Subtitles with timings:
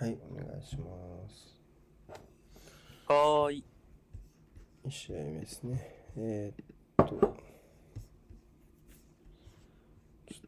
[0.00, 0.86] はい、お願いしま
[1.28, 1.60] す。
[3.06, 3.64] はーい。
[4.86, 5.94] 1試合目ですね。
[6.16, 7.20] えー、っと、ちょっ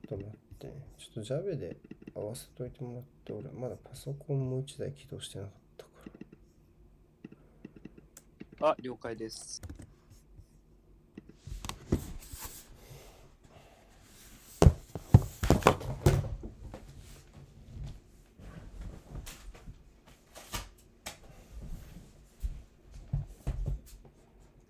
[0.08, 0.72] と待ってね。
[0.96, 1.76] ちょっと Java で
[2.14, 5.90] 合わせといてもらって、俺まだパソコンもう一台起動してなかったか
[8.60, 8.70] ら。
[8.70, 9.60] あ、了解です。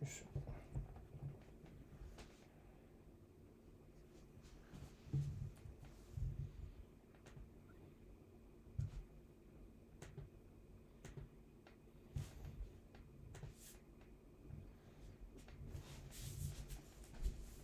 [0.03, 0.43] よいしょ。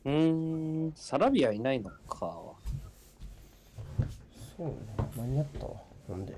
[0.04, 2.38] うーん、サラビアいないのか。
[4.58, 4.74] そうね、
[5.16, 5.72] 間に合ったわ。
[6.06, 6.36] なんで？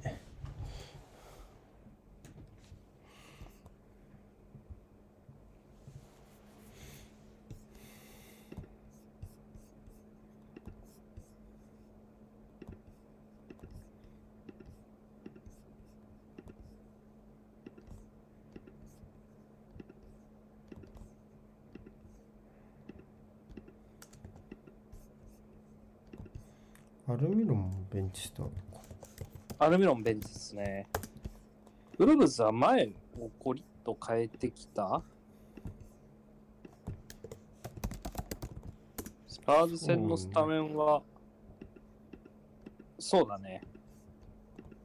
[27.92, 28.54] ベンチスタートか。
[29.58, 30.86] アルミロンベンチですね。
[31.98, 32.86] ウルブズは前
[33.18, 35.02] をコリッと変えてきた？
[39.26, 41.02] スパーズ戦のスタメンは、
[42.98, 43.62] そうだね。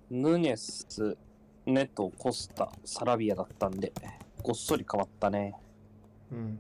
[0.09, 1.17] ヌネス、
[1.65, 3.93] ネト、コスタ、サラビアだったんで、
[4.41, 5.53] ごっそり変わったね。
[6.31, 6.59] うん。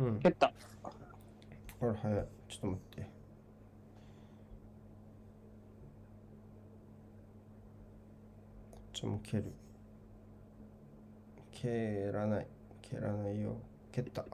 [0.00, 0.20] うん。
[0.20, 0.52] 蹴った。
[1.80, 2.26] あら、早い。
[2.48, 3.02] ちょっと待って。
[8.70, 9.52] こっちも蹴る。
[11.50, 12.46] 蹴らない。
[12.80, 13.56] 蹴らないよ。
[13.92, 14.24] 蹴った。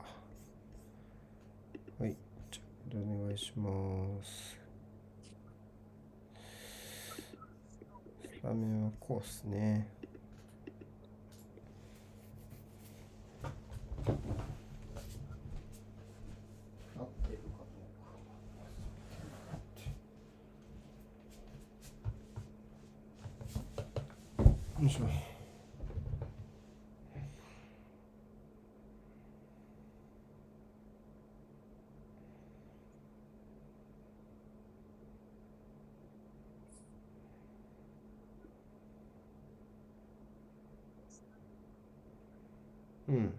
[1.99, 2.17] はい。
[2.51, 2.63] じゃ
[2.97, 3.71] あ、お願いしま
[4.23, 4.59] す。
[8.43, 9.89] ラーメンはこうっすね。
[13.43, 13.51] 合っ
[17.23, 17.45] てるか
[24.37, 24.51] どうか。
[24.83, 25.09] よいしょ。
[43.09, 43.35] うん。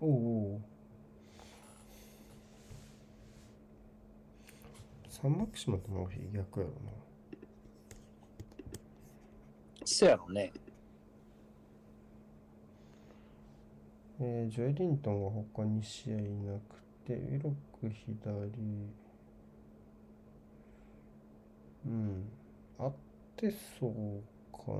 [0.00, 0.60] おうおう。
[5.08, 6.92] サンマキシマとマフィー逆やろな。
[9.84, 10.52] そやろね。
[14.20, 16.76] えージョエリントンが他に試合いなく
[17.06, 18.30] て、ウィロック左。
[21.86, 22.28] うん。
[22.78, 22.92] 合っ
[23.36, 24.22] てそう
[24.52, 24.74] かな。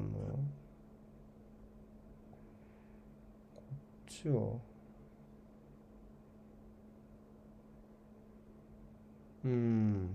[3.54, 3.62] こ
[3.99, 4.58] っちは。
[9.44, 10.10] うん。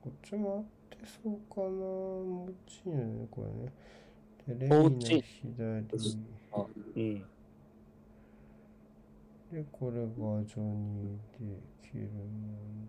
[0.00, 1.66] こっちも合ってそうかな。
[1.66, 4.58] もっちいね、これね。
[4.58, 6.16] で、レイナモッチー左。
[6.52, 6.64] あ
[6.96, 7.26] うん。
[9.52, 12.86] で、これがジョニーで、キルマン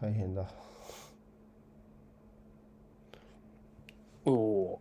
[0.00, 0.46] ド大変だ。
[4.24, 4.80] おお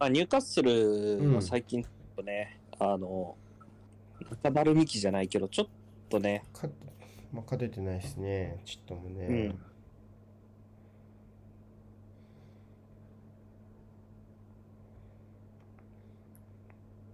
[0.00, 1.84] まあ、ニューカッスルは最近
[2.22, 3.36] ね、あの、
[4.30, 5.66] 中だるみ期じゃないけど、ちょっ
[6.08, 6.68] とね、か
[7.32, 9.26] まあ、勝ててないですね、ちっともね。
[9.26, 9.58] うん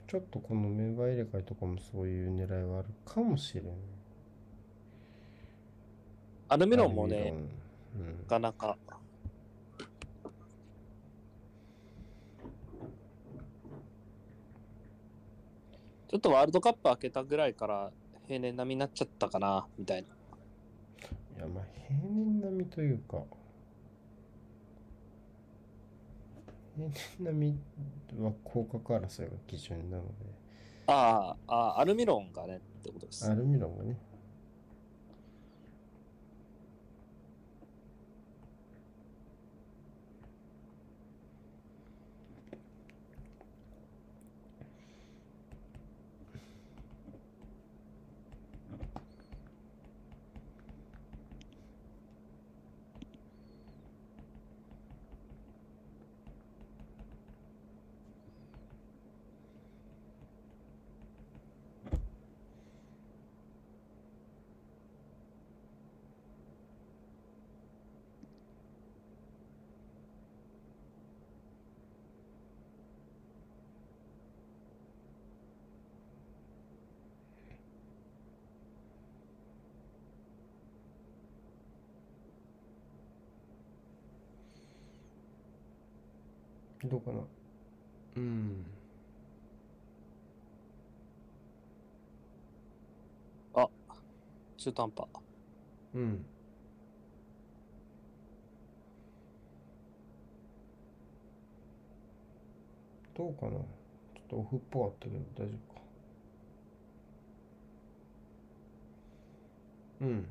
[0.07, 3.65] ちょっとこのメンバー入れ替えとかもそういう狙いはあるかもしれん。
[6.49, 7.35] アルミロンもね、
[8.29, 8.77] なかなか。
[16.15, 17.91] ちょっとワールドカップ開けたぐらいから
[18.29, 20.09] 平年並みになっちゃったかな、みたいな。
[21.35, 21.41] うん。
[21.41, 23.25] いや、まあ、平年並みというか、
[26.77, 27.59] 平年並
[28.17, 30.11] みは降格争いが基準なので、
[30.87, 33.29] ああ、ああアルミロンがね、ってことです。
[33.29, 33.99] アルミロンがね、
[86.85, 87.21] どうかな。
[88.17, 88.67] うん。
[94.65, 95.07] 中途半端。
[95.95, 96.25] うん。
[103.15, 105.81] どうかなちょっとオフっぽかったけど大丈夫か。
[110.01, 110.27] うん。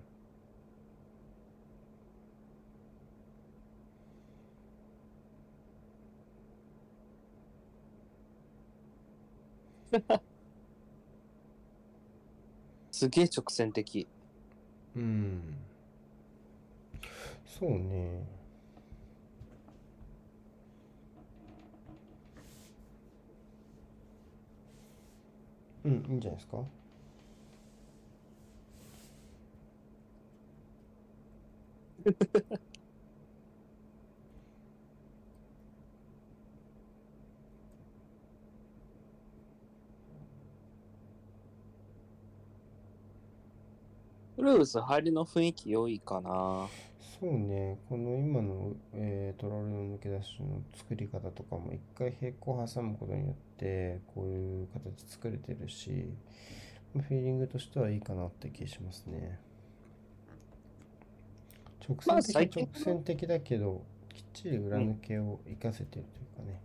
[12.92, 14.10] すげえ直線的。
[14.95, 15.69] うん。
[17.45, 18.28] そうね。
[25.84, 26.57] うん、いいんじゃないですか？
[44.44, 46.68] ウルブス入りの雰囲気良いかな。
[47.18, 56.10] そうね、この今の、えートロールの抜け出しの作り方とかも一回平行挟むことによってこういう形作れてるし、
[56.92, 59.40] フィーリングとしてはいいかなって気しますね。
[61.88, 63.81] 直まあ線的最近は直線的だけど、
[64.13, 66.06] きっちり裏抜けを活かせてる
[66.36, 66.60] というかね。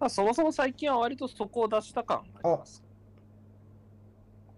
[0.00, 2.82] まあ、そもそも最近は割とそこを出した感あります。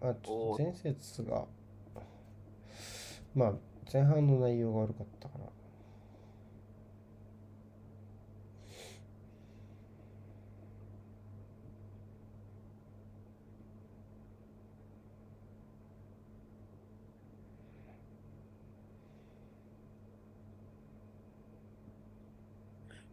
[0.00, 1.46] あ、ちょっと前節が、
[3.34, 3.52] まあ
[3.92, 5.46] 前半の内容が悪かったから。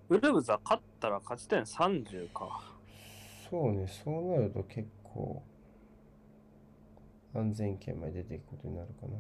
[0.10, 2.62] ウルブズは勝ったら勝ち点30か。
[3.50, 5.44] そうね、そうなると結構
[7.34, 9.14] 安全圏まで出ていくことになるかな。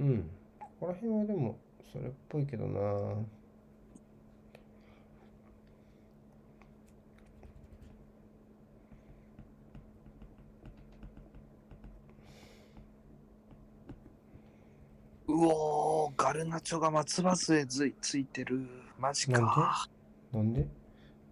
[0.00, 0.30] うん。
[0.58, 1.58] ここら辺はでも
[1.92, 2.80] それっぽいけどな。
[15.26, 18.66] うおー、ガルナチョが松葉杖ついついてる。
[18.98, 19.88] マジか。
[20.32, 20.66] なんで？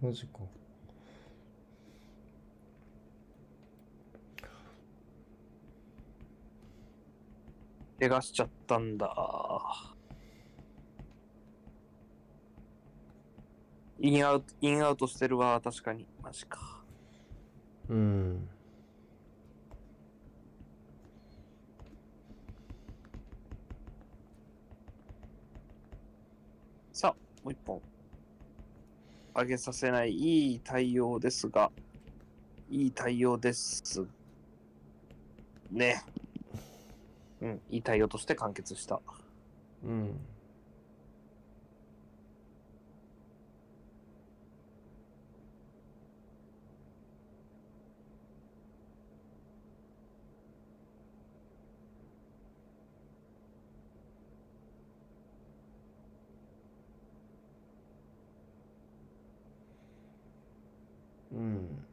[0.00, 0.38] マジか。
[7.98, 9.12] 怪我しちゃったんだ。
[14.00, 16.06] インアウト、インアウトしてるわ、確かに。
[16.22, 16.84] マジか。
[17.88, 18.48] うん。
[26.92, 27.82] さあ、もう一本。
[29.34, 31.72] 上げさせない、いい対応ですが、
[32.70, 34.06] いい対応です。
[35.70, 36.02] ね。
[37.40, 39.00] うん、いい対応として完結した。
[39.82, 40.28] うん。
[61.30, 61.86] うん。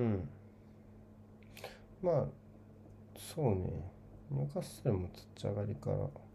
[0.00, 0.28] うん。
[2.02, 2.26] まあ、
[3.18, 3.92] そうね。
[4.30, 6.29] ニューカッスルも立ち上がりから。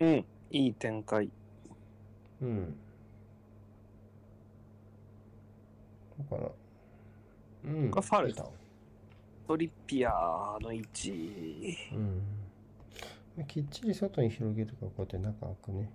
[0.00, 0.24] うん。
[0.50, 1.30] いい展開。
[2.42, 2.76] うん。
[6.18, 6.50] どうかな。
[7.72, 7.90] うん。
[7.90, 8.46] これファウル出た
[9.46, 11.76] トリッピアーの位置。
[11.92, 12.22] うん。
[13.46, 15.90] きっちり外に広げるからこうやって中開くね。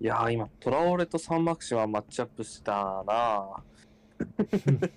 [0.00, 3.62] いやー、今、トラオレとサンマクシマンマッチアップしたな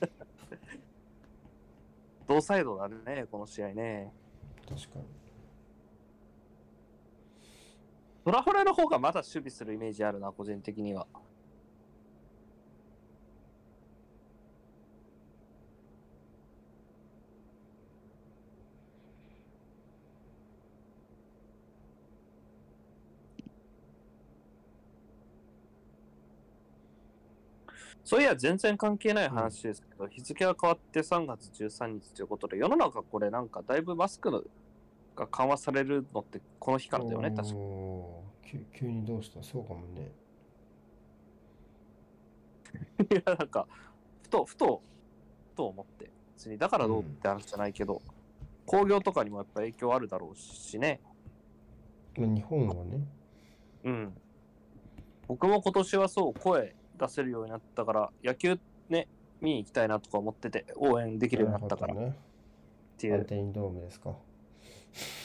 [2.27, 4.11] 同サイドだね、この試合ね。
[4.67, 5.24] 確かに。
[8.25, 11.05] トラホレの方がまだ守備するイメージあるな、個人的には。
[28.03, 34.43] そういや、全然関係ない話ですけど、日付が変わって3月13日ということで、世の中これなんかだいぶマスクの
[35.15, 37.55] が緩和されるのってこの日からだよね、確か
[38.43, 39.41] 急急にどうした？
[39.41, 40.11] そうかもね。
[43.09, 43.67] いや、なんか、
[44.23, 44.81] ふと、ふと、
[45.53, 46.11] ふと思って。
[46.35, 48.01] 別に、だからどうって話じゃないけど、
[48.65, 50.99] 工業とかにもやっぱ影響あるだろうしね。
[52.17, 53.07] まあ、日本はね。
[53.85, 54.17] うん。
[55.27, 59.07] 僕も今年はそう、声出せるようになったから、野球ね、
[59.41, 62.17] 見に行きたいなとか思ってて、応援できるようになったからっね。
[62.97, 63.15] ていう。
[63.15, 64.15] アンテインドームですか。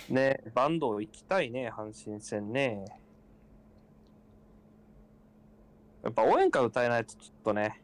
[0.09, 2.85] ね、バンド行きたいね、阪神戦ね。
[6.03, 7.83] やっぱ応援歌歌えないとちょっとね、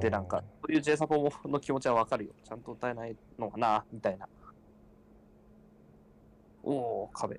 [0.00, 2.32] で、なんか、そういう J サポの気持ちはわかるよ。
[2.42, 4.28] ちゃんと歌えないのかな、みたいな。
[6.62, 7.38] おお、壁。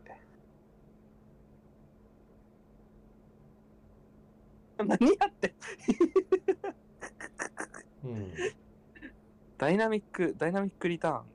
[4.77, 5.55] 何やって
[8.03, 8.33] うん。
[9.57, 11.34] ダイナミック、ダイナミックリターン。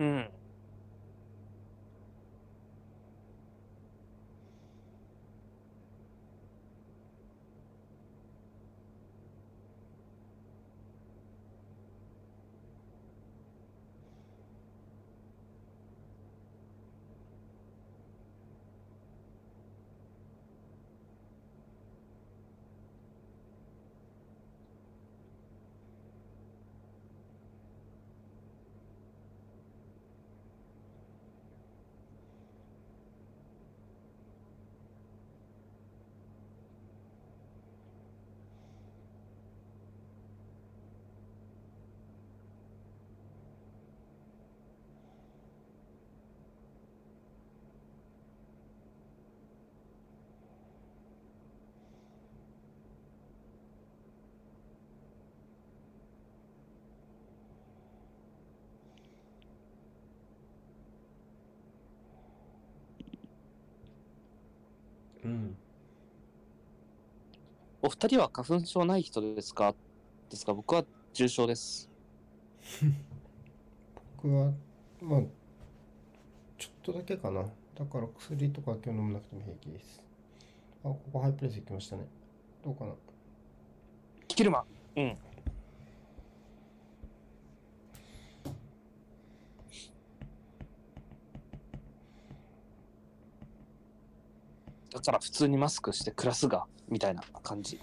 [0.00, 0.30] う
[65.24, 65.56] うん。
[67.82, 69.74] お二人は花粉症ない人ですか？
[70.28, 70.52] ですか？
[70.54, 71.88] 僕は重症です。
[74.16, 74.52] 僕は、
[75.00, 75.20] まあ、
[76.58, 77.42] ちょっとだけかな。
[77.42, 80.02] だから薬とか今日飲まなくても平気です。
[80.84, 82.06] あ、ここハイプレス行きましたね。
[82.62, 82.92] どうかな。
[84.28, 84.64] キルマ
[84.96, 85.00] ン。
[85.00, 85.16] うん。
[95.00, 97.80] だから普通にマスクして暮らすが、みたいな感じ。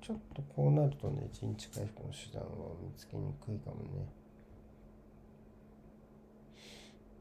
[0.00, 2.48] ちょっとこうなるとね、陣地回復の手段は
[2.82, 4.08] 見つけにくいかもね。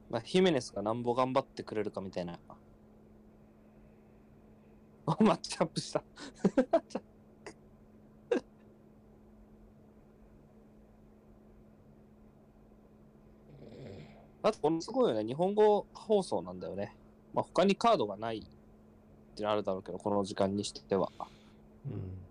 [0.10, 2.40] まあ、ヒメネスがなんぼ頑張ってくれるかみたいな。
[5.06, 6.02] おマッチアップした。
[14.44, 15.24] あと、このすごいよね。
[15.24, 16.96] 日本語放送なんだよね。
[17.34, 21.12] まあ、他にカードがないってなるだろうけど、この時間にしては。
[21.86, 22.22] うん。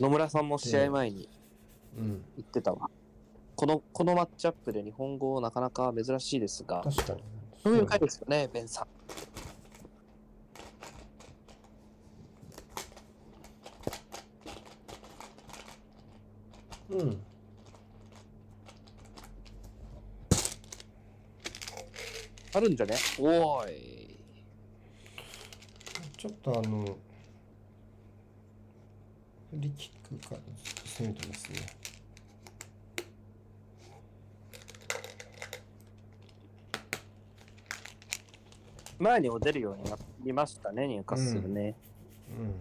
[0.00, 1.28] 野村さんも試合前に
[1.98, 2.24] うん。
[2.36, 2.90] 言ってたわ。
[3.54, 7.22] この、このマッチアップで日本語なかなか珍しいですが、確かに。
[7.62, 8.86] そういう回ですよね、ベンさん。
[16.92, 17.22] うん。
[22.54, 22.96] あるんじゃね？
[23.18, 24.18] おーい。
[26.18, 26.96] ちょっとあの、フ
[29.54, 30.40] リーキックから
[30.84, 31.60] 攻めてますね。
[38.98, 41.74] 前にも出るようになりましたね、入荷するね。
[42.38, 42.44] うん。
[42.44, 42.54] うん。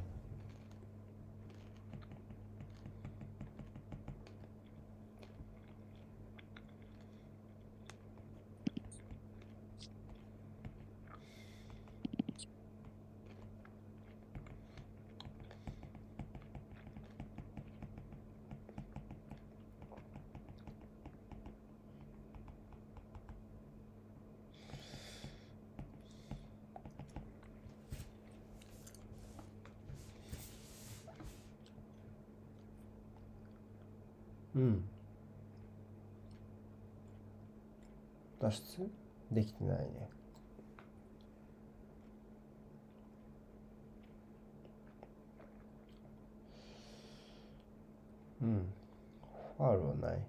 [38.52, 38.90] 出
[39.32, 40.10] できてないね。
[48.42, 48.74] うん。
[49.58, 50.22] ファールはない。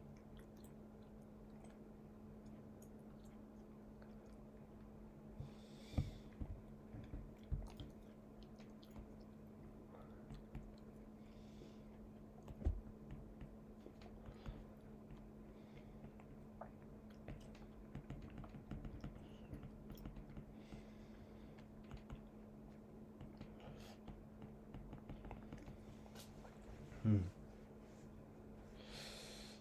[27.05, 27.25] うん。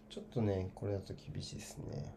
[0.08, 2.14] ちょっとね、これだと厳しいですね。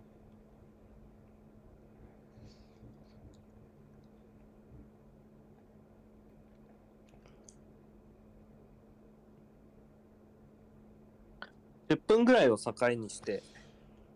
[11.89, 13.43] 10分ぐらいを境にして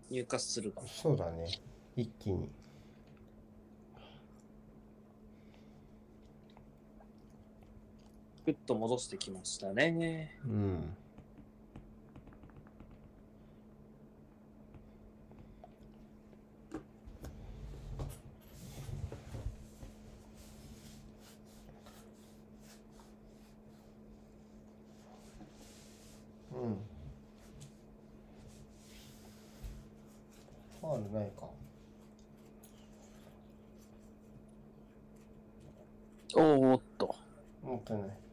[0.09, 0.81] 入荷するが。
[0.87, 1.47] そうだね。
[1.95, 2.49] 一気に。
[8.45, 10.39] ぐっと戻してきましたね。
[10.45, 10.51] うん。
[10.51, 10.97] うん。
[30.81, 31.47] ファールないか。
[36.35, 37.15] おーっと。
[37.63, 38.28] もったいない。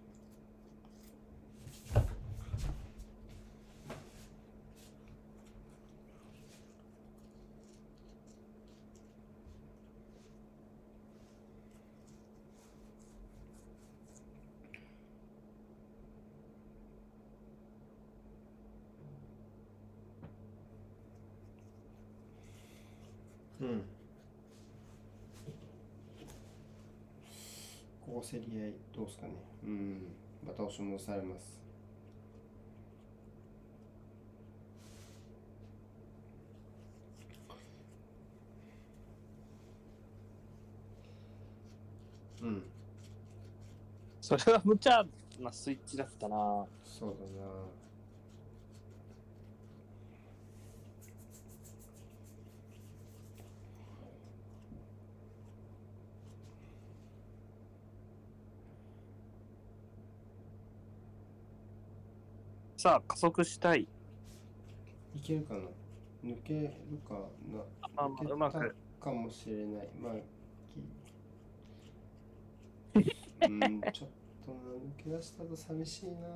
[23.61, 23.83] うん。
[28.05, 29.33] ここ競り合いどうですかね。
[29.65, 30.15] うん。
[30.47, 31.61] また押し戻されます。
[42.43, 42.63] うん。
[44.21, 45.05] それは無茶
[45.41, 46.37] なスイッチだったな。
[46.85, 47.86] そうだな。
[62.77, 63.89] さあ、加速したい。
[65.15, 65.61] いけるかな？
[66.25, 66.71] 抜ける
[67.09, 67.15] か
[67.51, 67.65] な？
[67.97, 69.89] まあまあうまくたかもしれない。
[69.99, 70.15] まあ、
[73.01, 73.07] き
[73.49, 74.09] うん、ちょっ
[74.45, 76.29] とな抜け出したと寂しいな。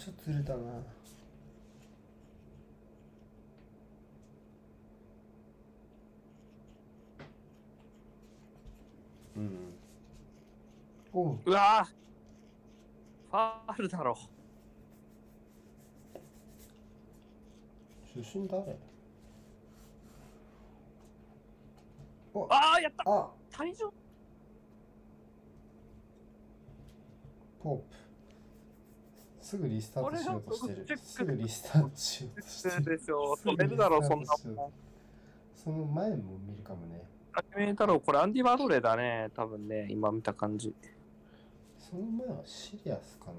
[0.00, 0.58] あ、ちょっとずれたな。
[9.36, 9.74] うん。
[11.12, 11.90] おう、うわー
[13.30, 14.16] ファールだろ。
[18.14, 18.76] 出身誰
[29.50, 32.98] すぐリスタートしようとしてるすぐリスタートしようとしてる。
[32.98, 33.36] でしょ。
[33.44, 34.72] 止めるだろ、そんなもん。
[35.56, 37.02] その前も見るかもね。
[37.32, 39.28] 始めたろ、これアンディ・バドレーだね。
[39.34, 40.72] 多分ね、今見た感じ。
[41.80, 43.32] その前はシリアスかな。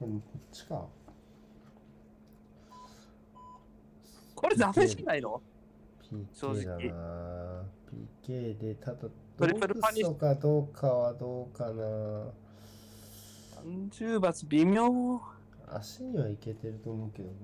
[0.00, 0.86] でもこっちか。
[4.34, 5.40] これダメじゃないの
[6.12, 7.64] ？PK だな
[8.22, 12.41] PK でただトドリプルパニッシュクソかどうかはどうかな
[13.64, 15.20] 30罰微妙。
[15.68, 17.34] 足にはいけてると思うけどね。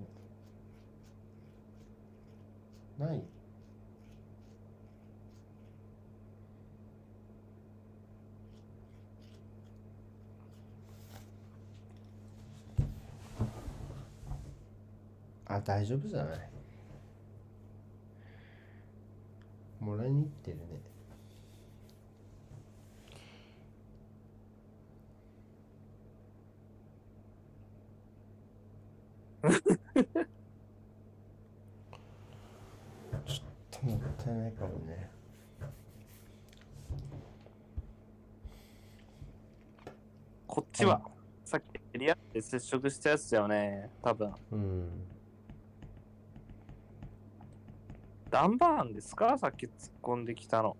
[2.99, 3.23] ない？
[15.47, 16.51] あ大丈夫じゃない？
[19.81, 20.65] もらいに行ってるね。
[29.43, 29.55] ちょっ
[33.71, 35.11] ともったいないかもね
[40.47, 41.01] こっちは、
[41.45, 43.91] さっきリアルで接触したやつだよね。
[44.03, 44.33] 多分。
[44.51, 44.91] うん
[48.31, 49.39] ダンバーンですか？
[49.39, 49.73] さっき突っ
[50.03, 50.77] 込んできたの。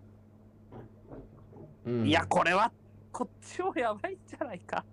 [1.85, 2.71] うんいや、これは、
[3.11, 4.85] こっちもやばいんじゃないか。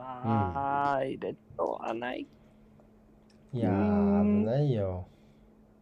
[0.00, 2.26] まあ、入れとはない。
[3.52, 5.08] いやうー危ないよ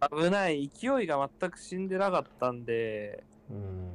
[0.00, 0.68] 危ない。
[0.68, 3.92] 勢いが全く死んでなかったんで、うん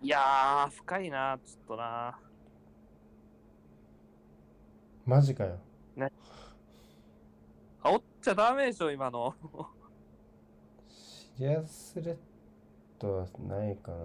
[0.00, 2.18] いやー、深いな、ちょっとな。
[5.04, 5.58] マジかよ
[7.82, 9.34] 煽っちゃダメでしょ、今の。
[10.88, 12.16] シリアスレッ
[12.98, 13.96] ドはないかな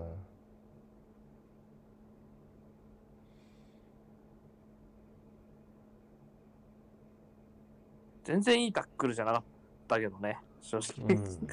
[8.23, 9.43] 全然いいタックルじゃなかっ
[9.87, 11.15] たけどね、正直。
[11.15, 11.47] うん。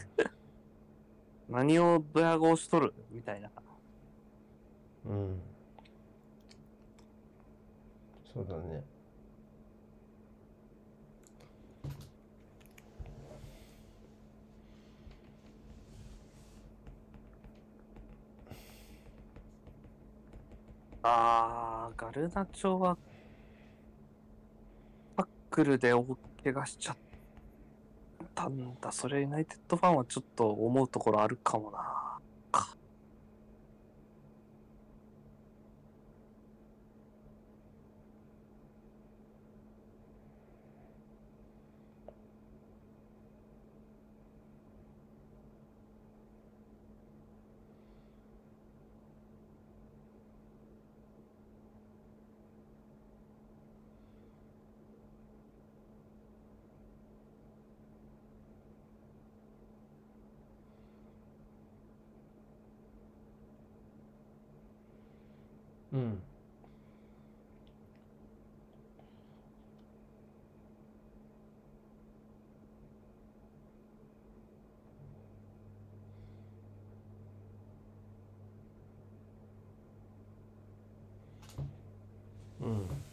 [1.51, 2.95] 何をドヤ顔しとる？
[3.11, 3.51] みたいな。
[5.05, 5.43] うん。
[8.33, 8.85] そうだね。
[21.03, 22.97] あー、ガルナチョは、
[25.17, 26.05] タックルで大
[26.43, 26.97] 怪我しちゃっ
[28.35, 28.93] たんだ。
[28.93, 32.10] それユナイテッドファンはちょっと思うところあるかもな。
[65.93, 66.21] 嗯。
[82.61, 83.10] 嗯。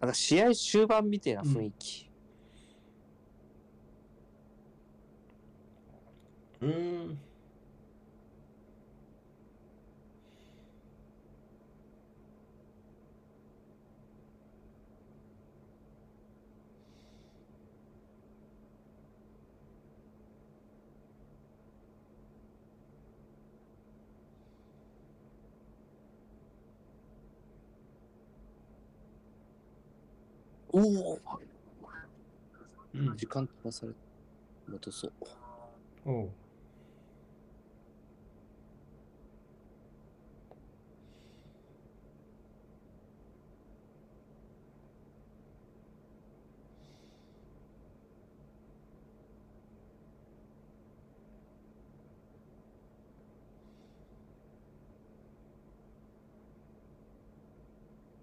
[0.00, 2.09] なんか試合終盤みたいな雰囲気。
[30.80, 31.20] おお
[32.94, 33.92] うん時間飛ばされ
[34.66, 35.12] 戻そう。
[36.06, 36.30] おう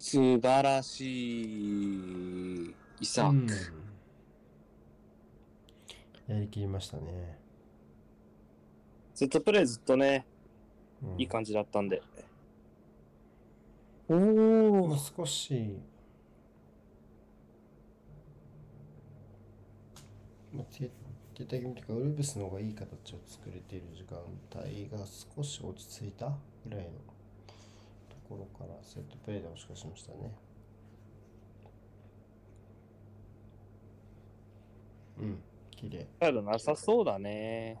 [0.00, 2.17] 素晴らしい。
[3.00, 3.54] イサーク。
[3.54, 3.88] うん
[6.28, 7.38] やりきりましたね、
[9.14, 10.26] セットプレーずっとね、
[11.02, 12.02] うんいい感じだったんで。
[14.10, 14.14] お
[14.88, 15.80] まあ、少し、
[20.52, 20.90] まあ、手
[21.34, 24.18] 手的にというかウルブスの方がいい形を作れている時間
[24.60, 30.34] 帯が少し落ち着いたぐらいのところからセットプレーで押し返しましたね。
[35.20, 36.06] うん、綺麗。
[36.42, 37.80] なさそうだね。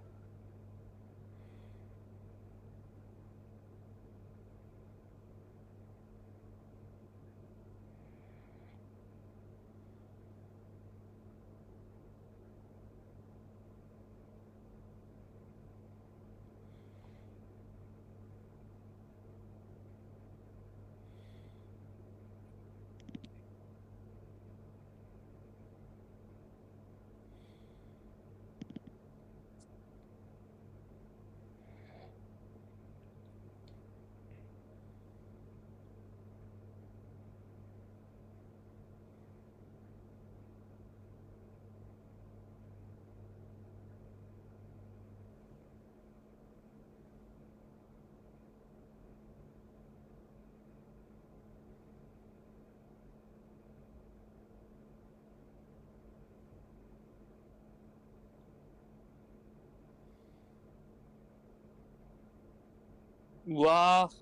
[63.58, 64.14] うわー。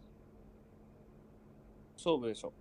[1.98, 2.54] 勝負でしょ。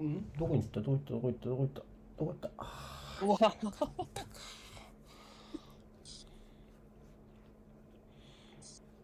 [0.00, 0.32] うん？
[0.36, 0.80] どこに行った？
[0.80, 1.10] どこ行った？
[1.12, 1.48] どこ行った？
[1.48, 1.78] どこ行った？
[2.18, 2.50] どこ行った？
[2.58, 3.38] あうわ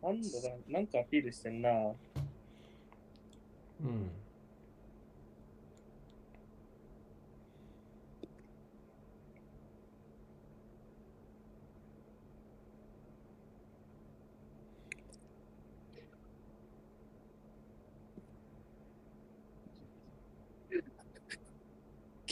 [0.03, 1.69] なんだか、なんかアピールしてんな。
[1.69, 1.95] ー
[3.83, 4.11] うん。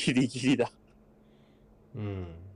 [0.08, 0.70] ギリギリだ。
[1.94, 2.47] うん。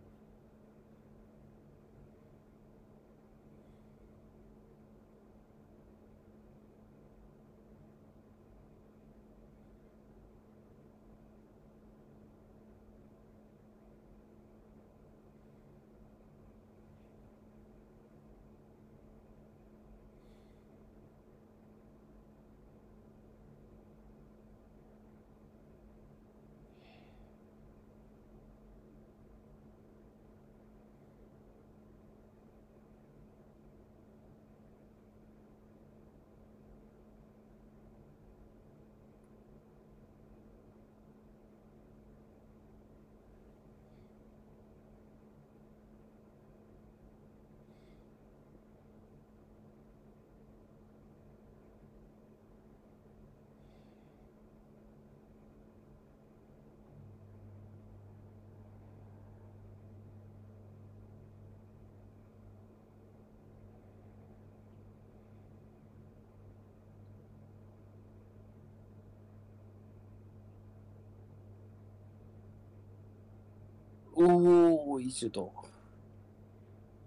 [74.24, 75.52] おお、いいシュート。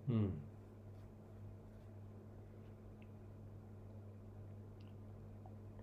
[0.10, 0.34] うん。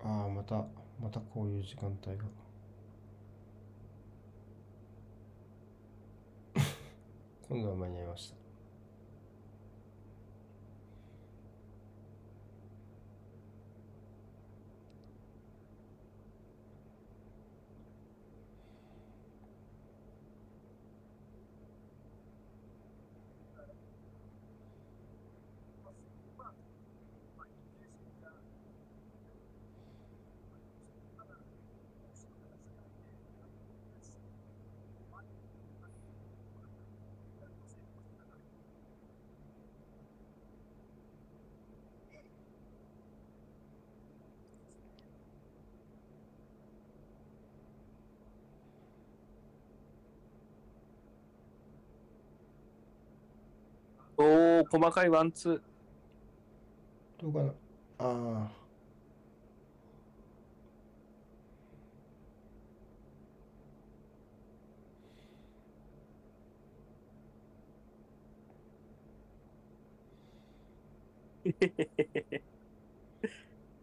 [0.05, 0.57] ああ、また、
[1.01, 2.25] またこういう時間帯が。
[7.49, 8.41] 今度は間に合いました。
[54.70, 55.61] 細かいワンツー。
[57.22, 57.53] どうかな？
[57.98, 58.62] ああ。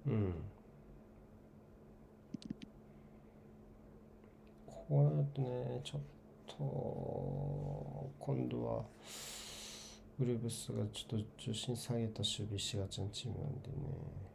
[0.07, 0.33] うん。
[4.65, 6.01] こうなるとね、ちょっ
[6.47, 8.85] と、今度は、
[10.19, 14.28] ウルブスがちょっと重心下げた守備しがちなチームなんでね。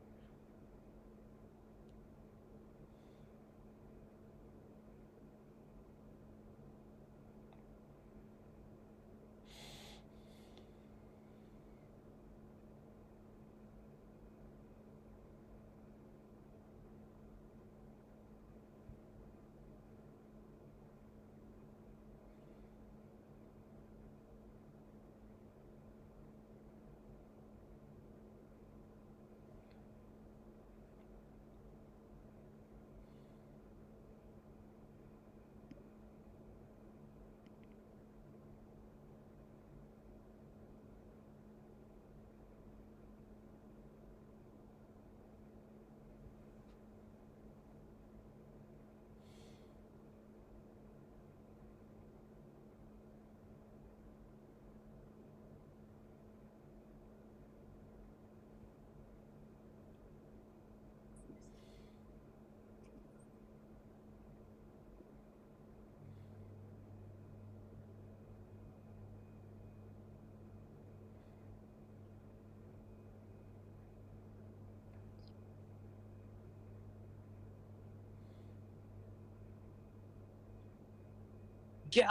[81.94, 82.08] ギャー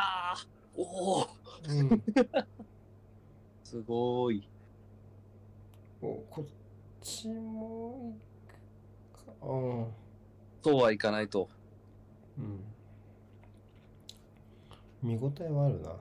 [0.78, 1.28] おお、
[1.68, 2.04] うん。
[3.66, 4.48] すごい。
[6.02, 6.46] お、こっ
[7.02, 8.16] ちも
[9.12, 9.34] 行くか。
[10.64, 11.50] そうはいかないと。
[12.38, 12.64] うん。
[15.02, 15.98] 見応えはあるな。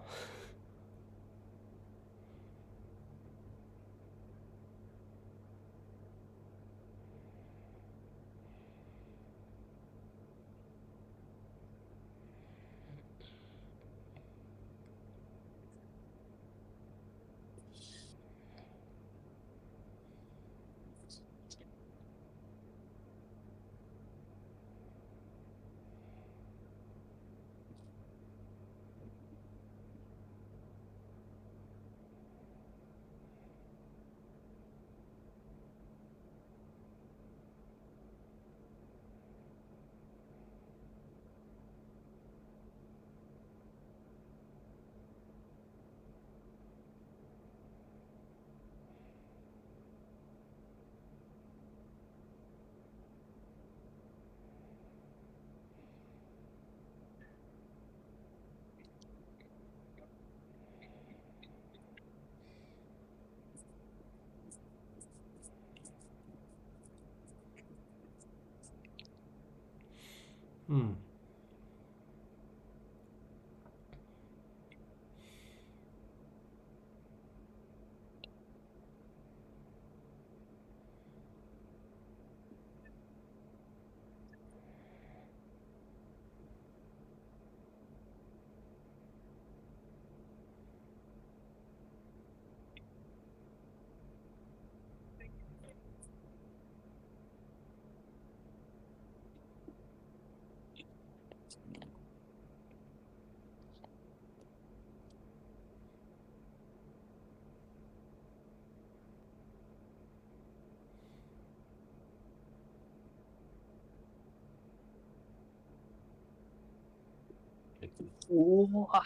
[118.30, 119.02] おおあ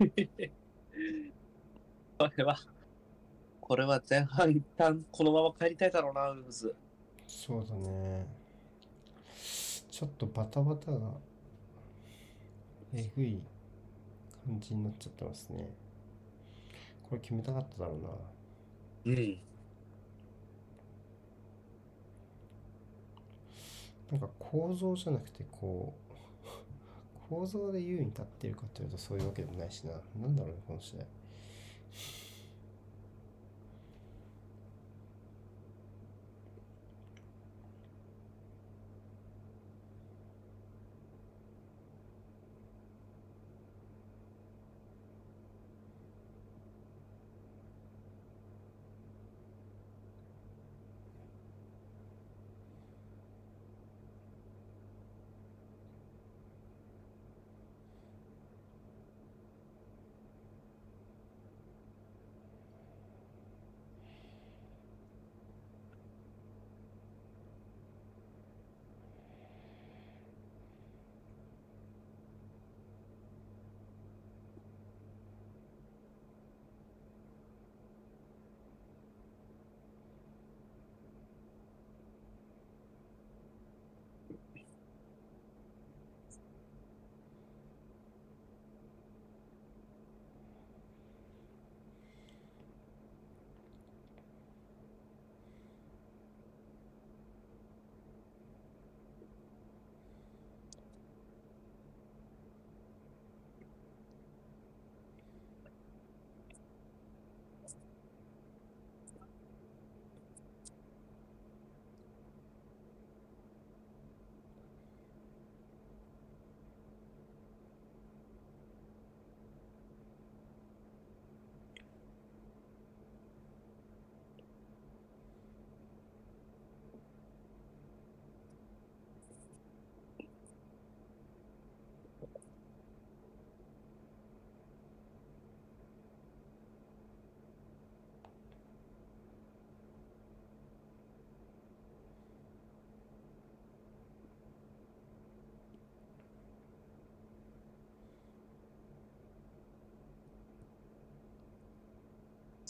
[2.18, 2.58] これは、
[3.60, 6.74] これは前半一旦このまま帰りたいだろうな、ウルブズ。
[7.26, 8.26] そうだね。
[9.90, 10.98] ちょっとバタバタが
[12.94, 13.42] えぐい
[14.44, 15.68] 感じになっちゃってますね。
[17.08, 18.08] これ決めたかっただろうな。
[19.12, 19.38] うん。
[24.10, 29.92] なんか構造じゃなくてこう 構造で優位に立っているかというとそういうわけでもないしな。
[30.20, 31.19] なんだろうね、この試合。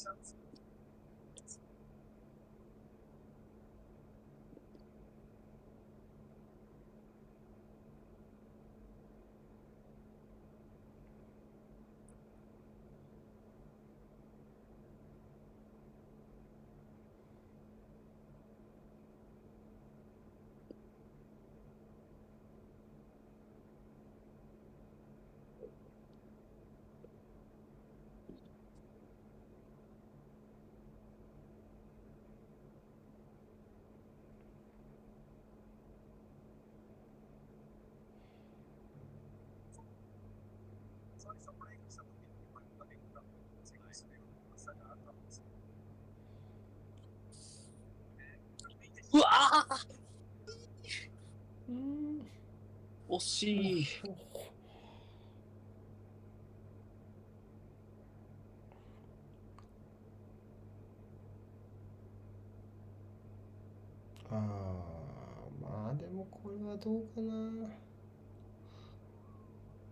[0.09, 0.50] う
[49.51, 49.87] わあ。
[53.09, 53.87] 惜しい。
[64.33, 64.39] ああ、
[65.61, 67.69] まあでもこれはどうかな。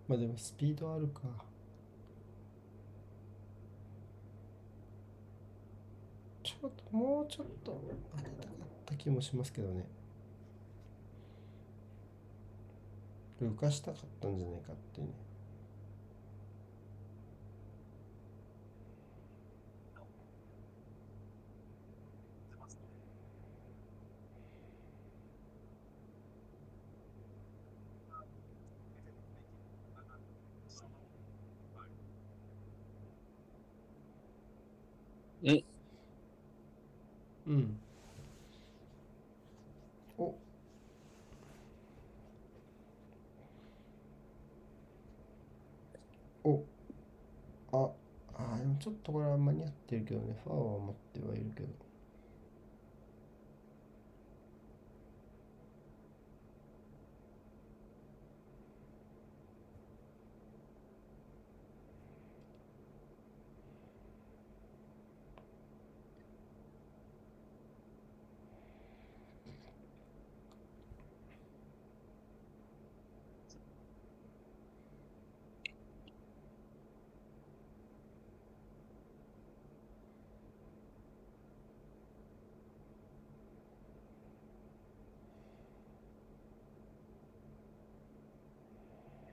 [0.06, 1.22] まあでもスピードあるか。
[6.44, 7.80] ちょっともうちょっと
[8.16, 8.48] 当てたか
[8.94, 9.84] った気もしますけどね。
[13.40, 15.08] 浮かしたかったんじゃないかってね。
[35.42, 35.64] うん。
[37.46, 37.78] うん。
[40.18, 40.34] お。
[46.44, 46.64] お。
[47.72, 47.90] あ、
[48.34, 51.68] あ、でもちょっとこれは間に合ってるけどね、ファーは持ってはいるけど。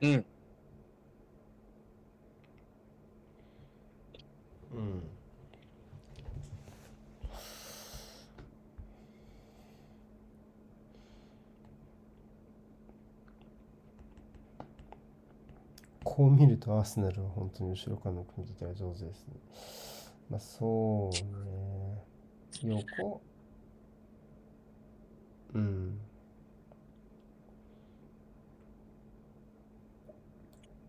[0.02, 0.26] うん。
[4.74, 5.02] うん。
[16.16, 19.34] こう見るとアーセナルは本当に後ろからの組み立てが上手ですね。
[20.30, 21.10] まあそ
[22.64, 22.80] うね。
[22.98, 23.22] 横？
[25.56, 26.00] うん。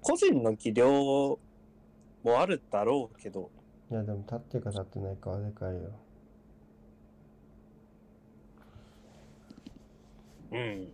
[0.00, 1.40] 個人の技量
[2.22, 3.50] もあるだろうけど、
[3.90, 5.90] いやでも立ってるか立ってないかはでかいよ。
[10.52, 10.92] うん。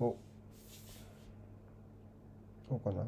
[0.00, 0.16] お
[2.68, 3.06] そうかな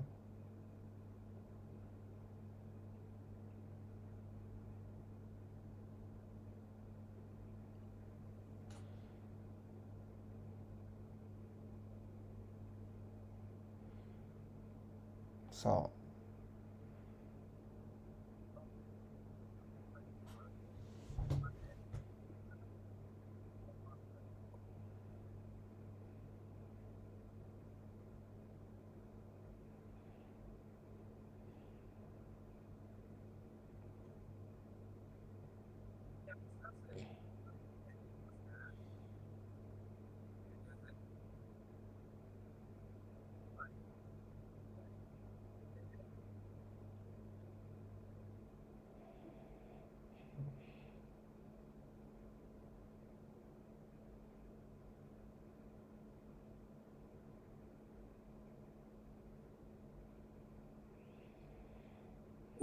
[15.66, 15.95] さ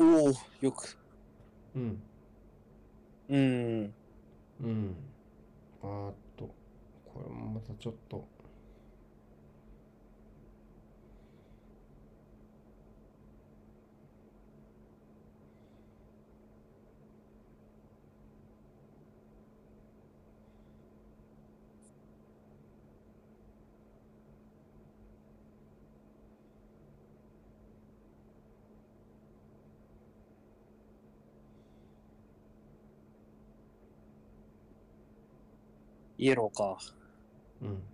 [0.04, 0.98] おお、よく。
[1.76, 2.04] うん
[3.30, 3.94] うん。
[4.62, 4.96] うん
[5.84, 6.46] あーっと
[7.06, 8.28] これもまたちょっと
[36.24, 36.78] イエローか。
[37.62, 37.93] うん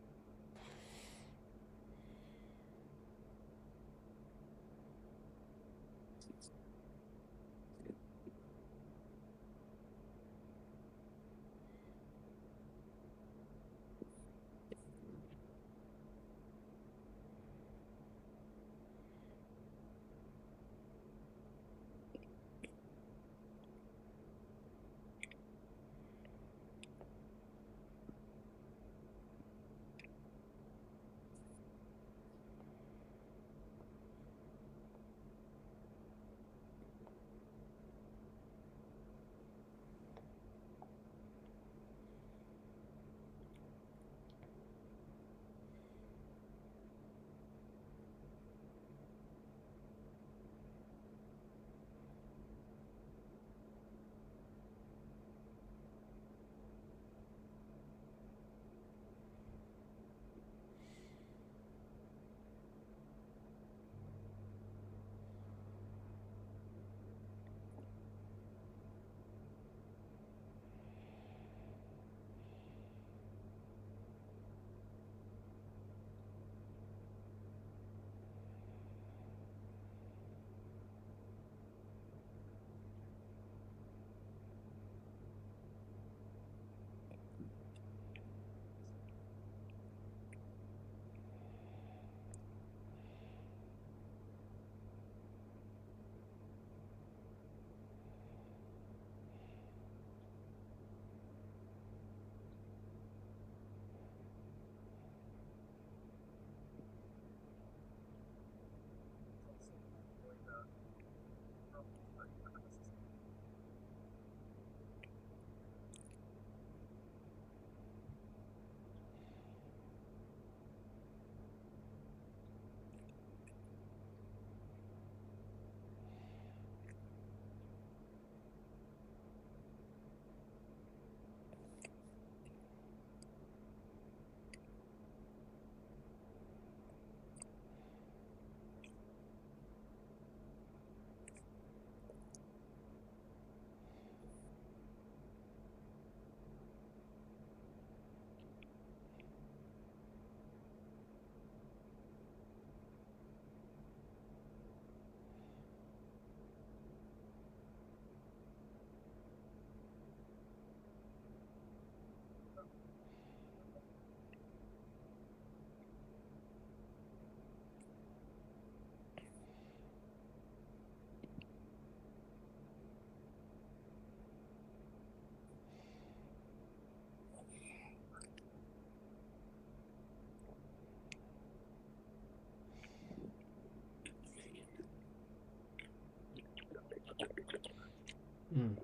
[188.55, 188.77] うん。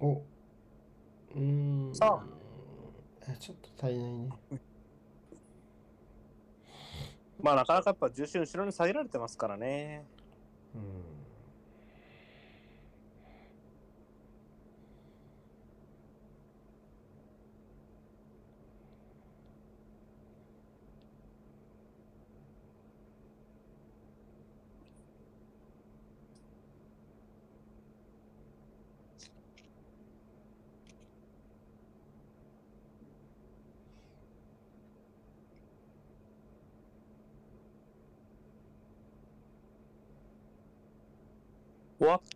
[0.00, 0.22] お。
[1.34, 1.90] うん。
[1.94, 2.38] さあ。
[3.38, 4.28] ちょっと足りないね。
[7.40, 10.04] まあなかなかやっぱ重心後ろに下げられてますからね。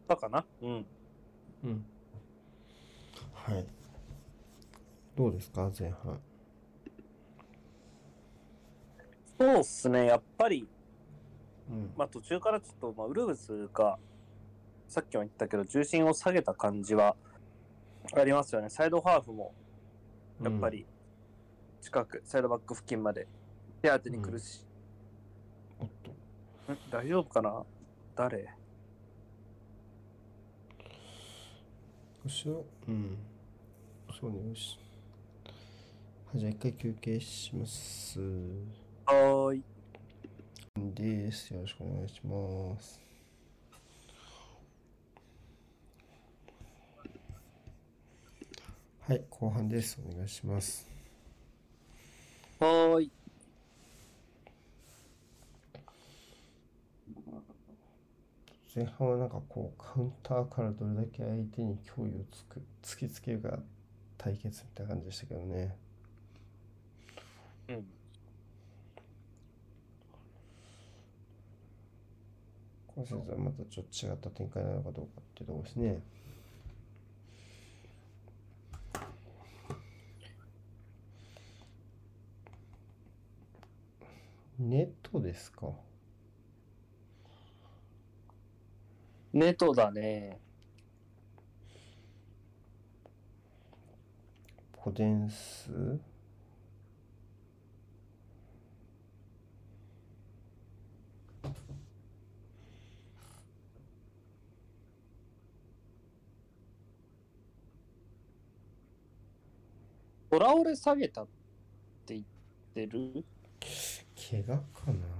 [0.03, 0.45] ったかな？
[0.61, 0.87] うん。
[1.65, 1.87] うん。
[3.35, 3.67] はい。
[5.17, 5.71] どうですか？
[5.79, 6.21] 前半。
[9.39, 10.69] そうっすね、やっぱり、
[11.69, 11.93] うん。
[11.97, 13.99] まあ途中からちょっと、まあ、ウルブスが、
[14.89, 17.17] さっきも言ったけど、重心を下げた感じは
[18.15, 18.71] ありますよね。
[18.71, 19.55] サイドハーフも、
[20.43, 20.87] やっぱり、
[21.81, 23.27] 近く、サイドバック付近まで
[23.81, 24.65] 手当てに来るし、
[25.81, 26.73] おっと。
[26.73, 27.65] ん大丈夫かな？
[28.15, 28.49] 誰？
[32.25, 33.19] 後ろ、うん。
[34.21, 34.79] そうね、よし。
[36.33, 38.21] はいじゃあ一回休憩します。
[38.21, 39.63] はーい。
[40.95, 41.53] です。
[41.53, 43.01] よろしくお願いします。
[49.01, 49.99] はい、後半です。
[50.09, 50.89] お願いします。
[52.61, 53.22] はーい。
[58.75, 63.59] 前半はなんかこうカウンターからどれだけ相手に脅威をつく突きつけるか
[64.17, 65.77] 対決みたいな感じでしたけどね。
[67.69, 67.87] うん。
[72.95, 76.03] 今節はまたちょっと違った展開なのかどうかっていうところですね。
[84.59, 85.69] ネットですか？
[89.33, 90.39] ネトだね。
[94.73, 95.71] ポデンス
[110.31, 111.27] トラオレ下げたっ
[112.07, 112.25] て言っ
[112.75, 113.25] てる？
[114.31, 115.12] 怪我かな？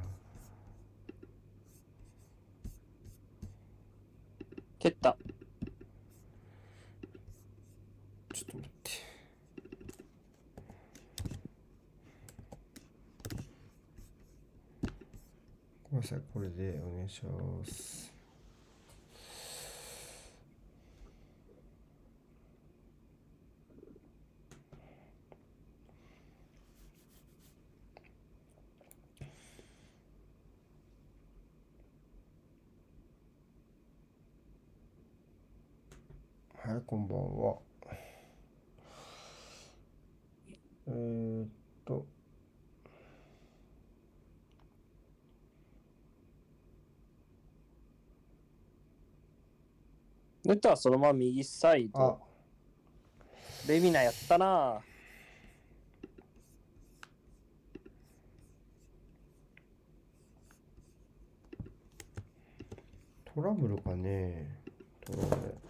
[4.83, 5.17] 蹴った。
[8.35, 8.91] ちょっと待って。
[15.85, 18.13] ごめんなさい、これでお願いします。
[36.65, 37.59] はい、こんばんは。
[40.87, 41.49] えーっ
[41.85, 42.07] と、
[50.53, 52.21] ネトはそのまま右サイあド。、
[53.67, 54.81] レミナやったな
[63.35, 64.47] トラブルかね
[65.07, 65.63] トラブル。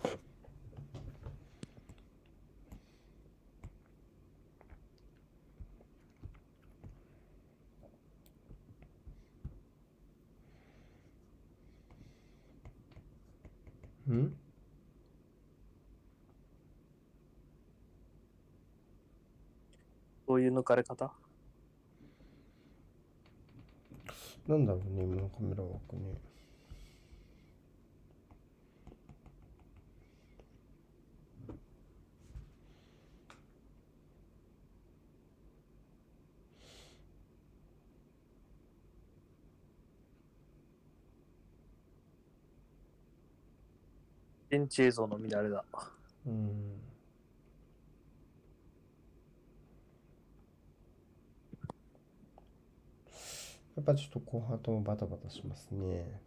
[14.12, 14.41] ん？
[20.33, 21.12] そういう抜かれ方？
[24.47, 26.14] なんだろうね、今のカメラ枠ね。
[44.51, 45.62] 現地映像の乱れだ。
[46.26, 46.91] うん。
[53.77, 56.20] やっぱちょっと後半ともバタバタしますね。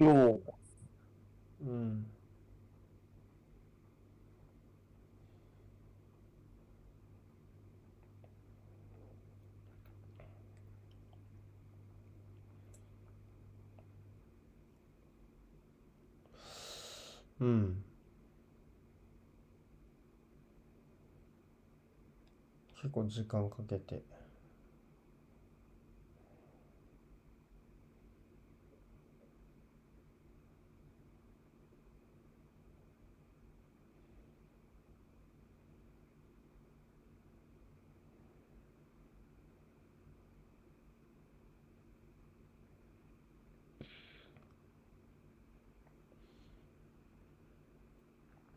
[0.00, 0.40] も
[1.60, 2.06] うん。
[17.40, 17.82] うん。
[22.76, 24.02] 結構時間かけて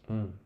[0.10, 0.40] うんう、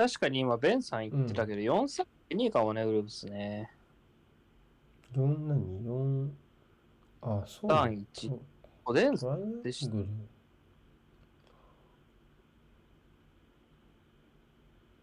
[0.00, 3.70] 確かに今、ベンさん言ってたけど、4歳2位かもね、ウルブスね。
[5.14, 6.32] 四何四
[7.20, 8.40] あそう3、1そう。
[8.86, 10.06] おでんでしグル。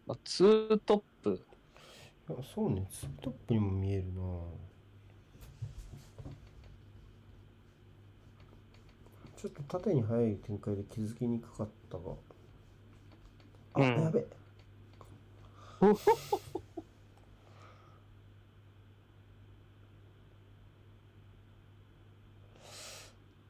[0.08, 1.45] まあ、2トップ。
[2.30, 2.88] いやそうね。
[2.89, 4.22] ツートップにも見えるな。
[9.36, 12.04] ちょっと縦に速い展開で気づきにくかったが。
[13.76, 14.04] あ、うん。
[14.04, 14.26] やべ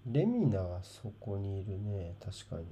[0.05, 2.65] レミナはそこにいるね確かに。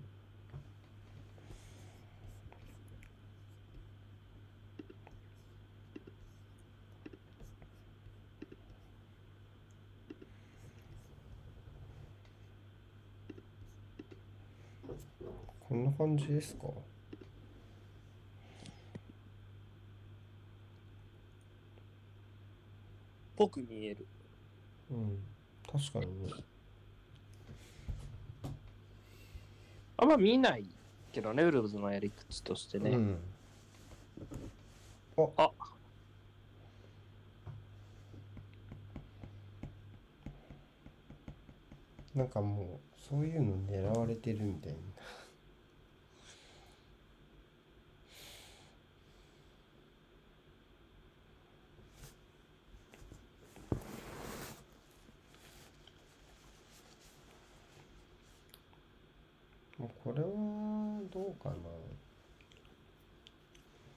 [15.68, 16.68] こんな感じですか？
[23.36, 24.06] ぽく見える。
[24.92, 25.20] うん。
[25.72, 26.32] 確かにね。
[29.98, 30.66] あんま見ない
[31.12, 32.92] けどね、ウルブズのやり口としてね。
[32.92, 33.18] うん。
[35.18, 35.30] あ。
[35.38, 35.52] あ。
[42.16, 42.68] なんかもう
[42.98, 44.78] そういうの狙われてるみたいな
[59.78, 61.56] もうこれはどうかな。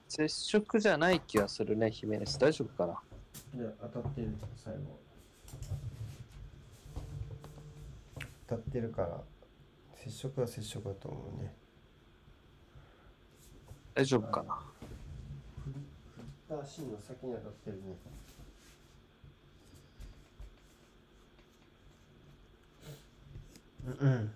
[0.08, 2.38] 接触じゃない気がするね、ヒメネス。
[2.38, 3.00] 大丈夫かな？
[3.54, 4.98] いや当たってる最後。
[8.48, 9.22] 当たってるから
[9.94, 11.54] 接触は接触だと思うね。
[13.94, 14.58] 大丈夫かな？
[15.64, 17.82] 振った足の先に当たってるね。
[24.00, 24.30] うん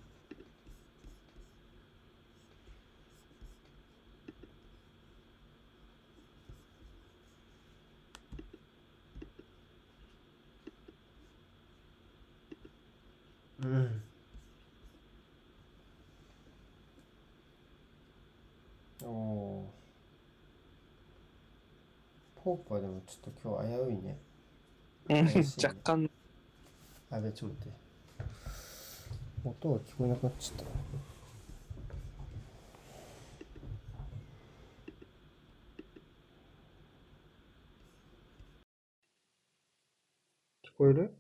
[13.63, 14.03] うん。
[19.05, 19.75] おお
[22.35, 24.19] ポープはでもちょっと今日危ういね。
[25.11, 25.45] うんね。
[25.63, 26.11] 若干。
[27.11, 27.83] あべちょっと待って。
[29.45, 30.65] 音が聞こえなくなっちゃった。
[30.65, 30.69] 聞
[40.77, 41.15] こえる？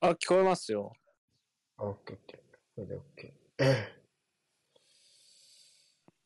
[0.00, 0.92] あ、聞こえますよ。
[1.76, 2.38] あ、オッケーオッケー。
[2.76, 3.94] これでオッケー。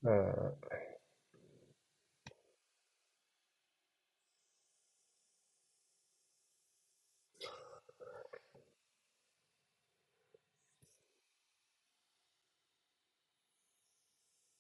[0.05, 0.68] あ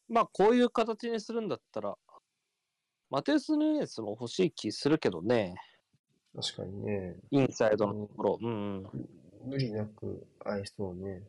[0.08, 1.94] まあ、こういう形にするんだったら、
[3.10, 5.54] マテウス・ヌーネスも欲しい気するけどね。
[6.34, 8.38] 確かにね、インサイドのところ。
[8.40, 9.17] うん、うん。
[9.44, 11.22] 無理なく合いそうね。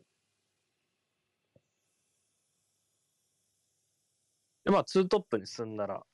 [4.64, 6.04] で、まあ、ツートップにすんなら、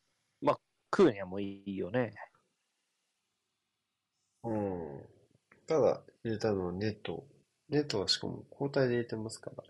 [0.40, 2.14] まあ、クーニャもいいよね。
[4.44, 5.02] うん。
[5.66, 7.26] ただ、入れたのはネット。
[7.68, 9.64] ネットはしかも交代で入れてますから。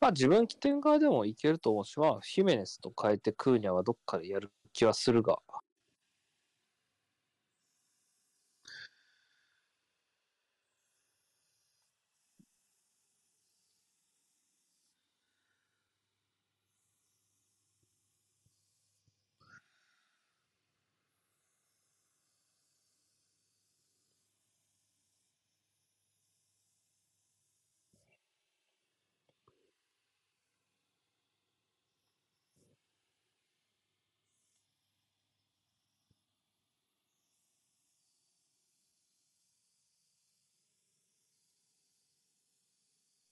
[0.00, 5.38] まあ、自分起点側でもいけると思うし、まあ、ヒメネスと変えてクーニャはどっかでやる気はするが。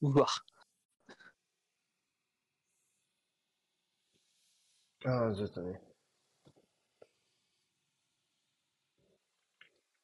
[0.02, 0.26] うわ、
[5.04, 5.78] ああ、ずっとね。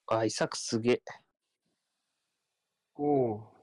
[0.09, 1.03] あ、イサクすげえ。
[2.97, 3.56] おお。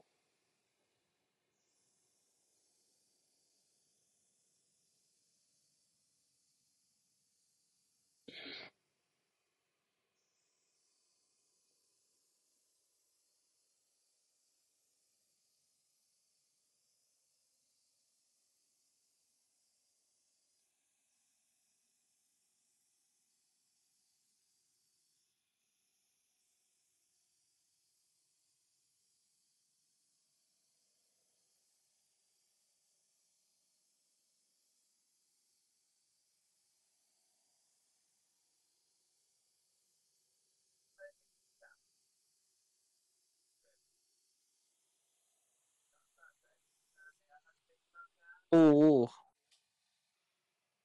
[48.54, 49.08] おうおう。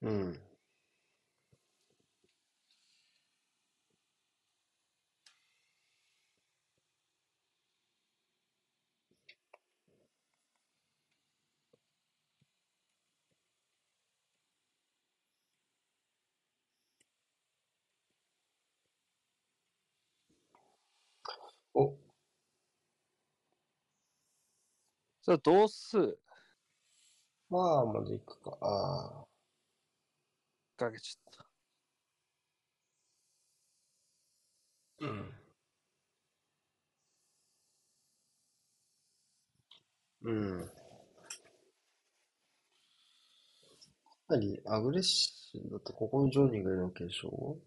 [0.02, 0.40] うん。
[21.74, 21.96] お、
[25.22, 26.18] それ同数
[27.50, 28.56] まあ、まずいくか。
[28.60, 29.26] ああ。
[30.76, 31.46] かけちゃった。
[35.00, 35.34] うん。
[40.22, 40.32] う
[40.62, 40.70] ん。
[44.28, 47.58] かなりアグレッシブだと、ここにジョニーがいるわけでしょ？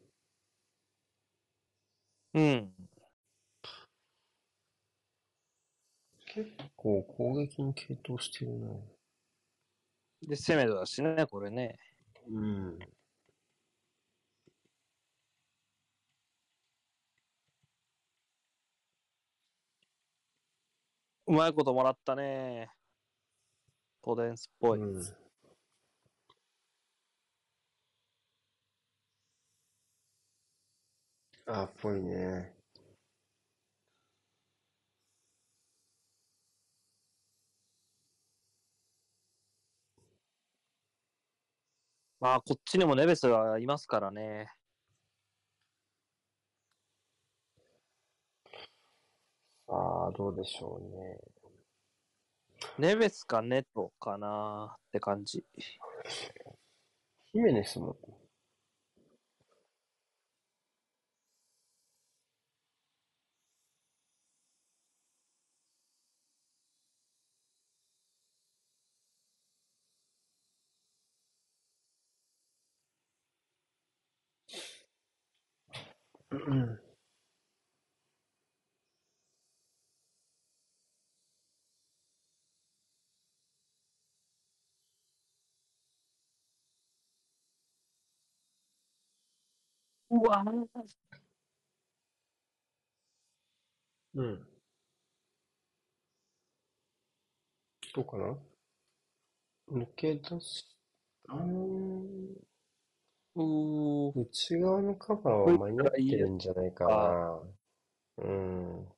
[2.33, 2.73] うん。
[6.25, 8.67] 結構攻撃に傾倒してるな。
[10.27, 11.77] で、攻めだしね、これね。
[12.29, 12.79] うん。
[21.27, 22.69] うまいこともらったね。
[24.01, 24.79] ポデンスっぽい。
[24.79, 25.01] うん。
[31.45, 32.62] あ、っぽいね。
[42.23, 44.47] まあ、こっちにもネベスがいますからね。
[49.67, 51.19] ああ、どうでしょうね。
[52.79, 55.43] ネベスかネトかなって感じ。
[57.33, 57.97] ヒメネスも。
[76.33, 76.79] うん。
[90.11, 90.43] うわ
[94.15, 94.47] うん。
[97.93, 98.35] どうかな？
[99.71, 100.65] 抜け出し、
[101.29, 102.52] うーん。
[103.35, 107.43] うー内側のカバーは間に合ってるんじゃないかな。
[108.17, 108.93] うん。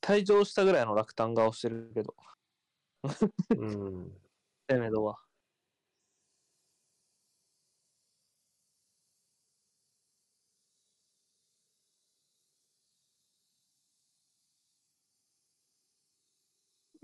[0.00, 2.14] 退場したぐらいの落胆顔してるけど、
[3.54, 4.20] うん。
[4.68, 5.23] セメドは。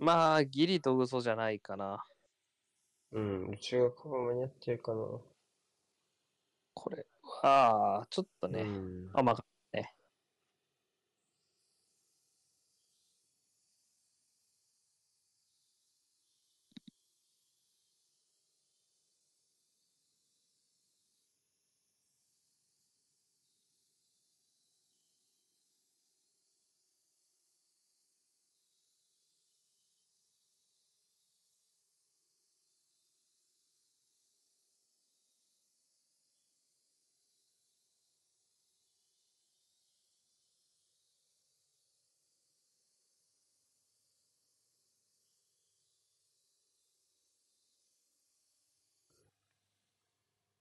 [0.00, 2.02] まあ、ギリと嘘じゃないかな。
[3.12, 3.50] うん。
[3.50, 5.20] 内側カバー間に合ってるかな。
[6.72, 7.06] これ
[7.42, 9.10] は、ちょっとね、うん。
[9.12, 9.49] 甘かっ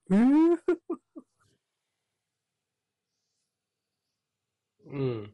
[0.10, 0.58] たね。
[4.86, 5.34] うん。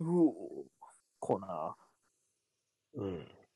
[0.00, 0.66] うお
[1.20, 1.76] コーナ
[2.94, 3.06] うん。
[3.10, 3.46] ー。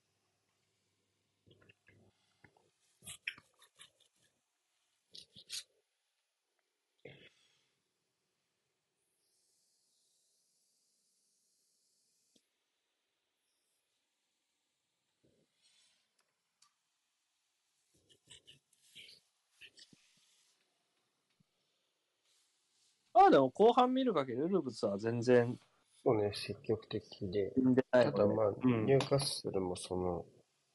[23.15, 25.59] ああ、でも後半見る限り、ウルブスは全然
[26.05, 27.53] そうね、積極的で。
[27.57, 30.25] でただまあ、うんニューカッスルもその、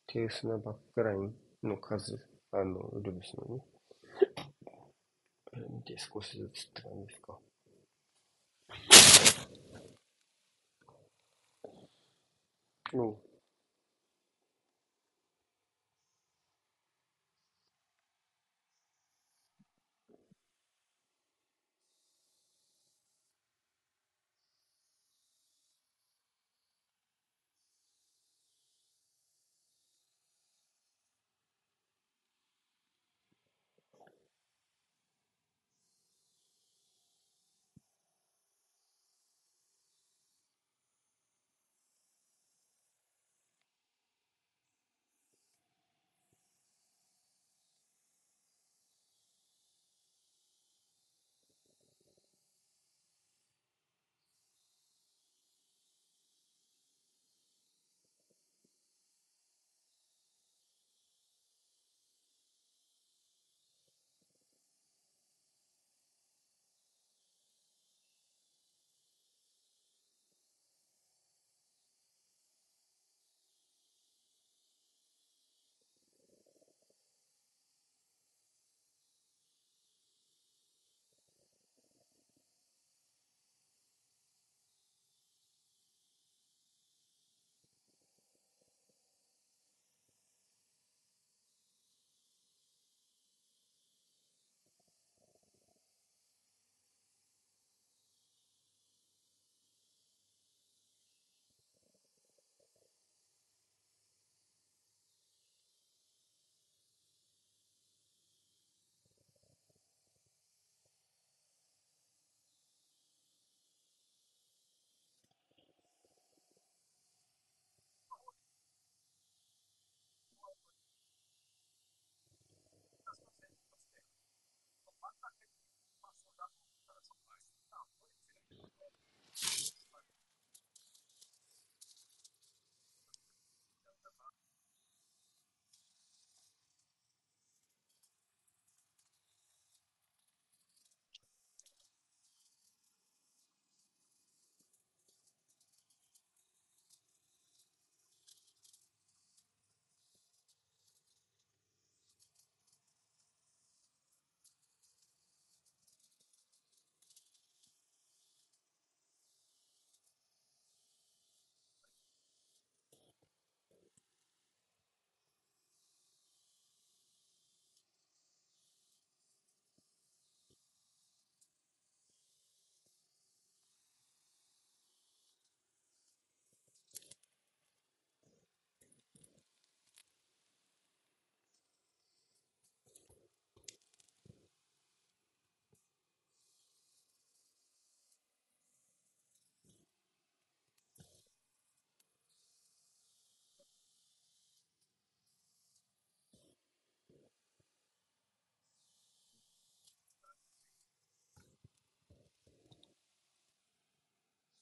[0.08, 2.20] 手薄なバックラインの数、
[2.52, 3.64] あの、ウルブスのね、
[5.70, 7.40] 見て少しずつって感じですか。
[12.94, 13.16] うん。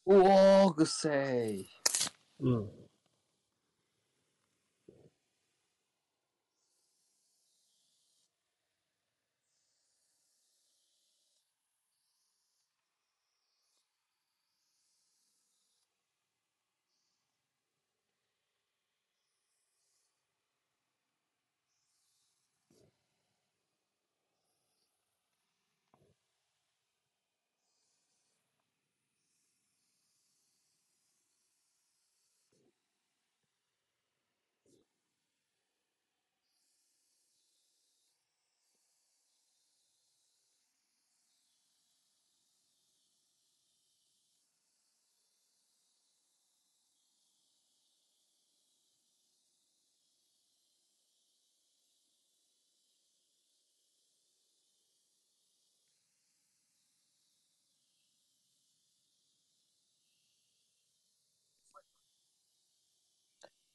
[0.05, 1.65] うおー、ぐっせー。
[2.39, 2.82] うん。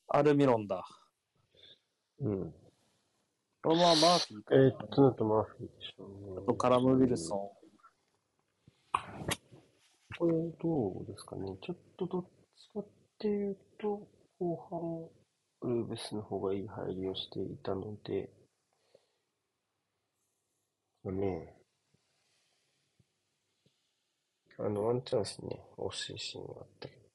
[0.08, 0.84] アルミロンだ。
[2.20, 2.54] うん。
[3.62, 4.54] このままマーフィーか。
[4.54, 6.42] えーっと、とマーフィーでしょ。
[6.42, 7.58] あとカラム・ウィルソン。
[10.18, 11.56] これどうですかね。
[11.60, 12.24] ちょっとどっ
[12.56, 12.86] ちかっ
[13.18, 14.08] ていうと、
[14.38, 15.10] 後
[15.60, 18.30] 半、ウルブスの方がいい入りをしていたので、
[21.04, 21.54] ね、
[24.58, 27.07] あの、ワンチャンスね、惜しいシーンがあったけど。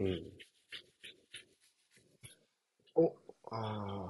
[0.00, 0.32] うん。
[2.94, 3.14] お、
[3.50, 4.09] あ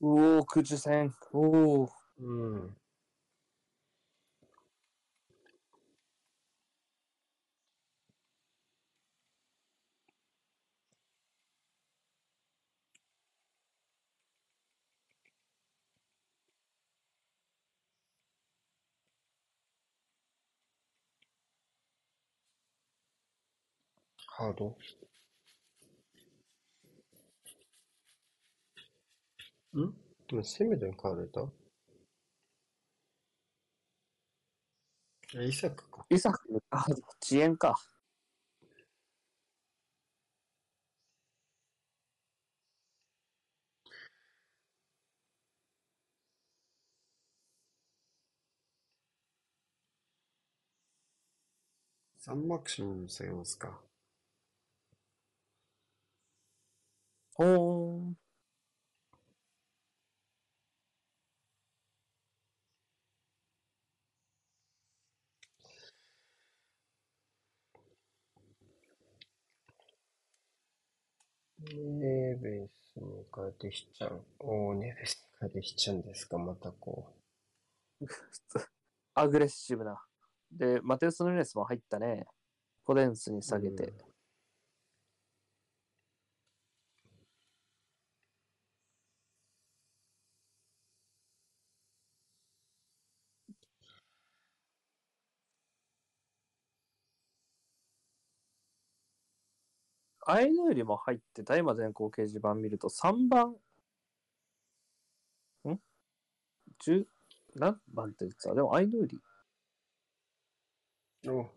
[0.00, 1.14] うおー、空中戦。
[1.32, 29.78] おー。
[29.80, 29.86] うん？
[29.86, 29.94] ハードん
[30.28, 31.40] でもセメドに変われた？
[35.36, 36.06] あ、イサクか。
[36.10, 36.40] イサク、
[36.70, 36.84] あ、
[37.22, 37.74] 遅延か。
[52.22, 53.80] サンマクシム下げますか。
[57.34, 58.19] ほー。
[71.68, 74.20] ネーベスに変えてひちゃん。
[74.40, 77.12] おー、ネーベスに変えてひちゃんですか、またこ
[79.14, 80.02] アグレッシブな。
[80.50, 82.26] で、マテウス・ヌネスも入ったね。
[82.84, 83.84] ポデンスに下げて。
[83.84, 84.09] うん
[100.30, 103.56] アイヌよりも入ってた今全校掲示板見ると3番
[105.68, 105.78] ん
[106.84, 107.04] ?10?
[107.56, 107.80] 何？
[107.92, 109.18] 番って言ってたでも、アイヌーリ。
[111.28, 111.50] お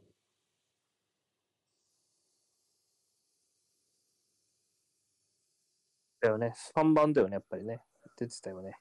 [6.21, 6.53] だよね。
[6.75, 7.81] 3番だよね、やっぱりね。
[8.17, 8.79] 出てたよね。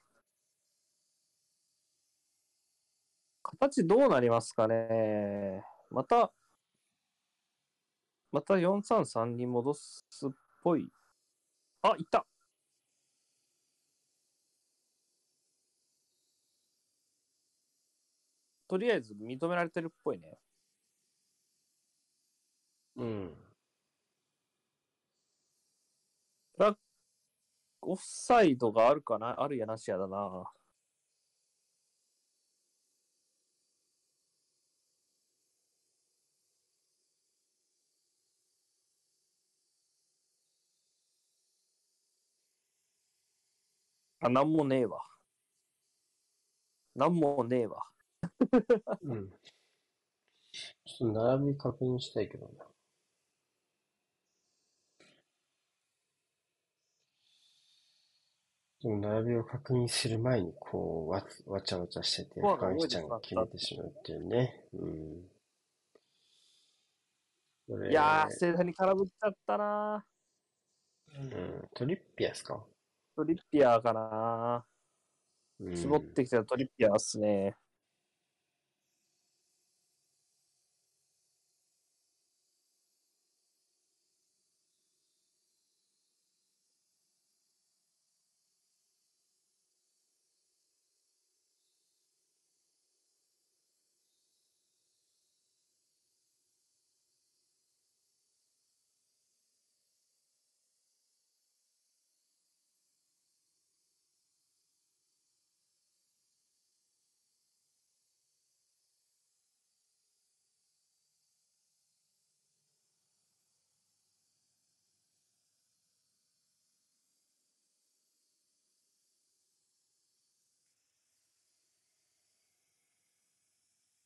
[3.43, 6.31] 形どうなりますかねまた、
[8.33, 10.31] また433に戻すっ
[10.63, 10.91] ぽい。
[11.83, 12.25] あ、いった
[18.67, 20.37] とりあえず認められてるっぽいね。
[22.95, 23.37] うん。
[27.81, 29.35] オフサイドがあるかな？
[29.41, 30.51] あるやなしやだな。
[44.23, 45.01] あ、なんもねえわ。
[46.95, 47.83] なんもねえわ。
[49.01, 49.29] うん。
[50.85, 52.65] ちょっと並び確認したいけどな。
[58.81, 64.65] でも並びを確認する前に、こう、わわちゃわちゃしてて、深垣ちゃんが決めてしまうっていうね。
[64.73, 65.29] うん。
[67.89, 70.05] いやー、盛大に空振っちゃったな
[71.15, 72.63] うん、トリッピアですか、
[73.15, 74.65] トリッピアーかな
[75.59, 77.55] うん、絞ってきたらトリッピアーっすね。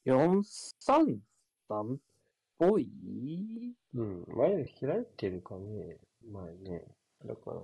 [0.07, 1.97] 433っ
[2.57, 2.87] ぽい？
[3.93, 5.97] うん、前開いてるかね、
[6.31, 6.85] 前ね。
[7.25, 7.61] だから、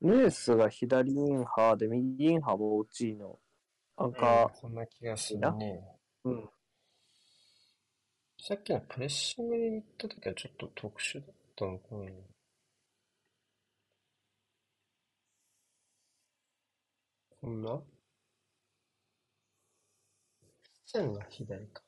[0.00, 3.38] ヌースが左インハーで、右インハーボーチーノ。
[3.96, 5.80] なんか、そんな気がするね。
[6.24, 6.50] うん。
[8.40, 12.10] さっきのプレッシングで行った時はちょっと特殊だったのかな。
[17.40, 17.80] こんな？
[20.88, 21.82] 線が左か。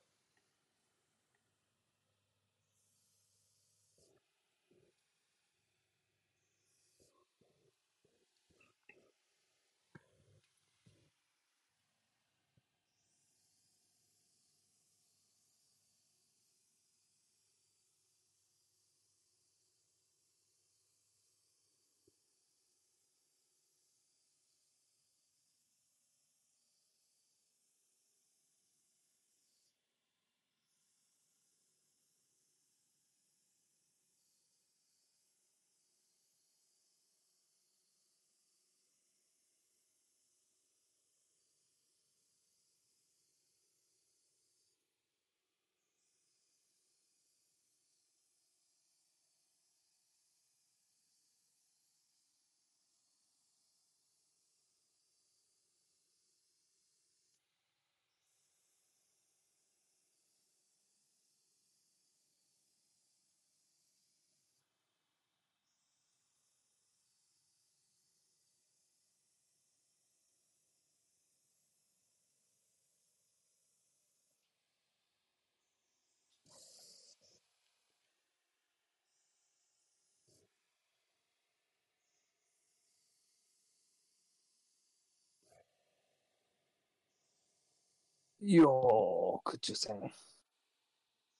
[88.41, 90.12] よーく抽選。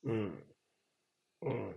[0.05, 0.45] うん。
[1.43, 1.77] うん。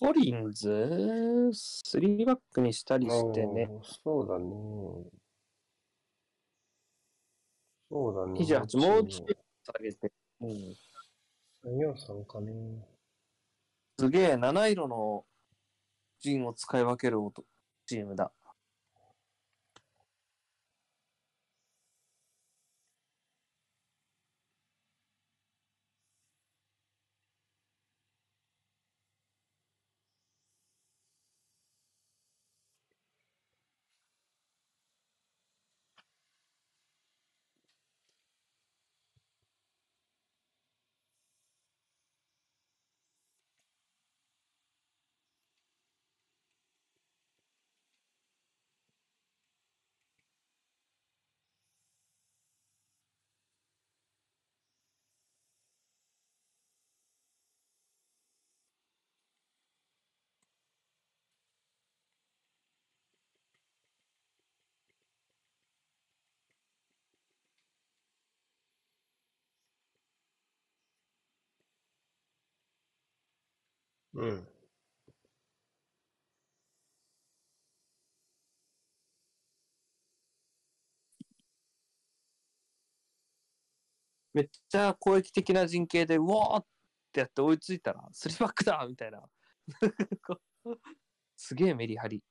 [0.00, 4.46] コリンズ、3バックにしたりしてね、そうだね。
[7.90, 8.40] そうだね。
[8.40, 10.76] 28、もうちょい下げて、うん、
[11.64, 12.52] 343かね。
[13.98, 15.24] すげえ、七色の
[16.20, 17.44] 陣を使い分ける音
[17.86, 18.30] チームだ。
[74.18, 74.48] うん。
[84.34, 86.66] めっちゃ攻撃的な陣形で、うわっ
[87.12, 89.22] てやって追いついたら、スリーバックだみたいな。
[91.36, 92.22] すげえメリハリ。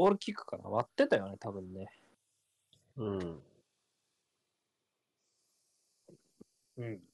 [0.00, 0.70] ゴールキックかな？
[0.70, 1.92] 割ってたよね、多分ね。
[2.96, 3.42] うん。
[6.78, 7.09] うん。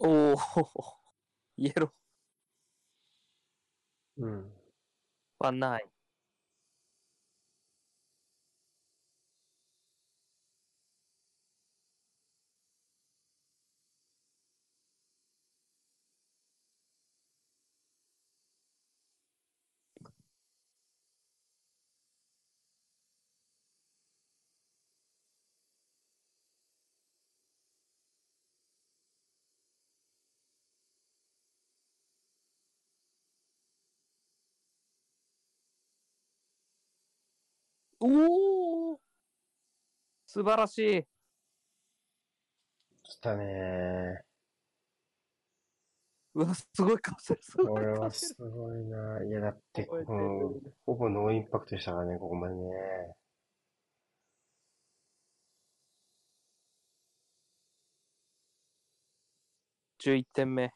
[0.00, 0.36] おお、
[1.56, 1.90] イエロー
[4.18, 4.52] うん。
[5.38, 5.86] はない。
[38.10, 39.00] おお
[40.26, 41.04] 素晴らしい。
[43.02, 44.22] 来たね
[46.34, 47.40] うわ、すごい顔してる。
[47.42, 47.58] すー。
[47.58, 49.24] ごいこれ顔してはすごいな。
[49.24, 53.14] いや、だって、うるん、ほぼノーインパクトでしたからね、ここまでね。
[60.04, 60.12] る。
[60.12, 60.72] 11点目。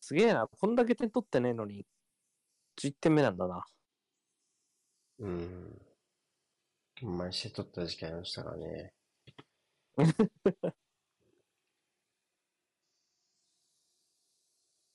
[0.00, 0.48] すげえな。
[0.48, 1.86] こんだけ点取ってねえのに、
[2.76, 3.64] 11点目なんだな。
[5.22, 5.80] うん。
[7.02, 8.92] 毎試取った時期ありましたからね。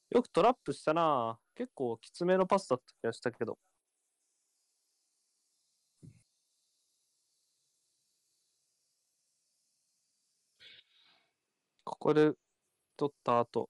[0.10, 1.40] よくトラップしたな。
[1.56, 3.58] 結構きつめのパスだった気がしたけど。
[11.84, 12.34] ここで
[12.98, 13.70] 取った後。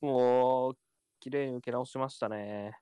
[0.00, 0.76] もう、
[1.20, 2.78] 綺麗に受け直しましたね。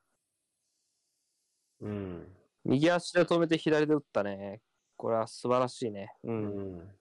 [1.80, 2.36] うん。
[2.64, 4.62] 右足で止めて左で打ったね。
[4.96, 6.12] これは素晴らしいね。
[6.24, 6.32] う。
[6.32, 6.96] うんん。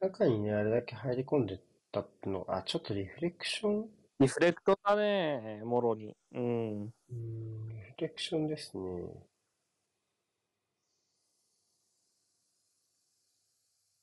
[0.00, 1.60] 中にね、あれだけ入り込んで
[1.92, 3.88] たってのあ、ちょっとリフレクション？
[4.20, 6.16] リフレクトだね、もろに。
[6.32, 6.82] うん。
[7.10, 8.82] うん、リフレクションですね。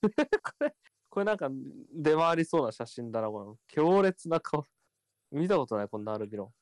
[0.43, 0.75] これ、
[1.13, 1.47] これなんか
[1.93, 4.65] 出回りそうな写真だな、この強烈な顔。
[5.31, 6.53] 見たことない、こんなアルビロン。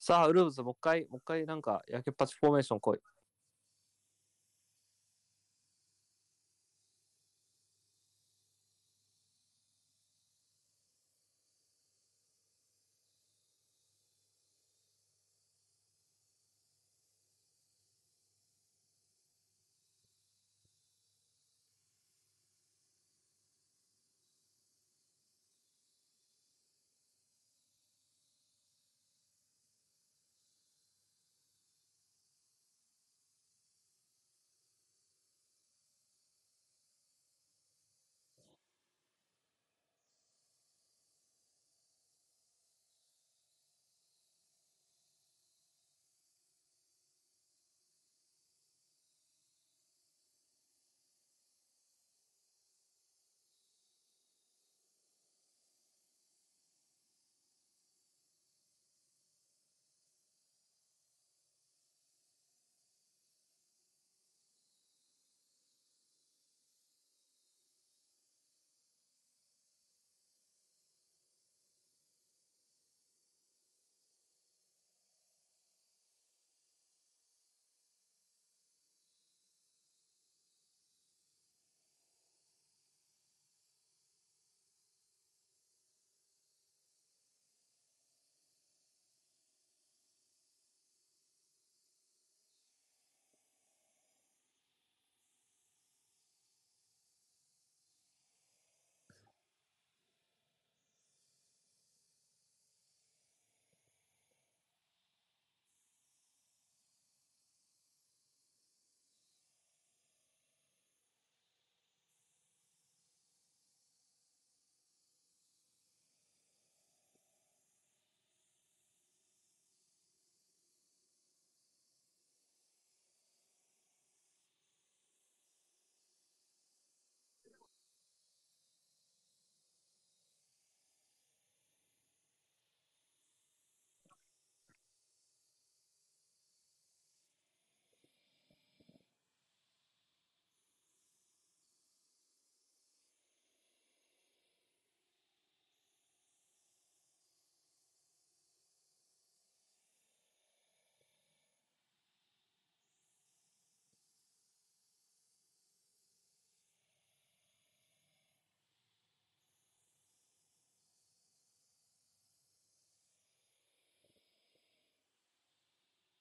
[0.00, 2.98] さあ、ウルブズ、もう一回、もう一回、なんか、焼けっぱちフォーメーション来い。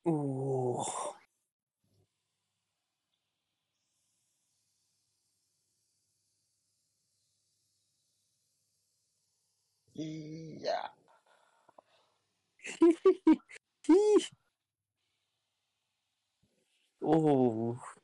[0.07, 0.85] おお。
[9.95, 10.91] いや。
[17.01, 17.96] おお。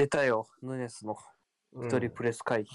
[0.00, 1.14] 出たよ、ヌネスの
[1.74, 2.70] うん一人プレス会議。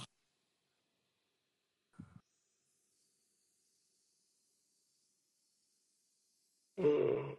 [6.77, 7.37] うん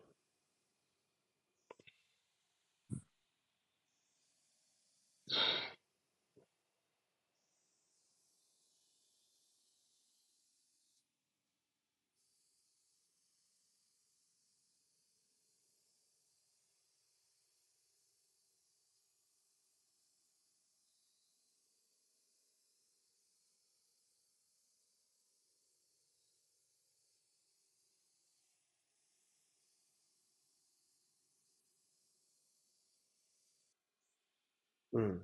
[34.97, 35.21] うん。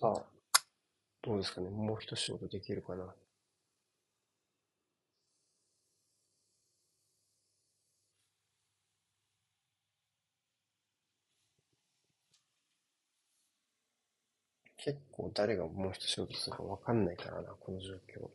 [0.00, 0.26] さあ、
[1.22, 1.70] どうですかね。
[1.70, 3.14] もう一仕事できるかな。
[14.82, 18.28] 結構誰がもう一仕事するかわかんないからな、この状況。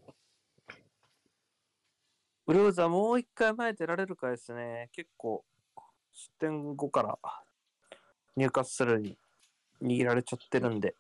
[2.46, 4.90] ブルーズはもう一回前出られるかですね。
[4.94, 5.44] 結構、
[6.14, 7.18] 失点後から
[8.36, 9.18] 入荷するに
[9.82, 10.96] 握られちゃってるんで。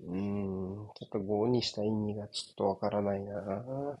[0.00, 3.98] うーん、ちょっと5にした意味がちょっとわからないな。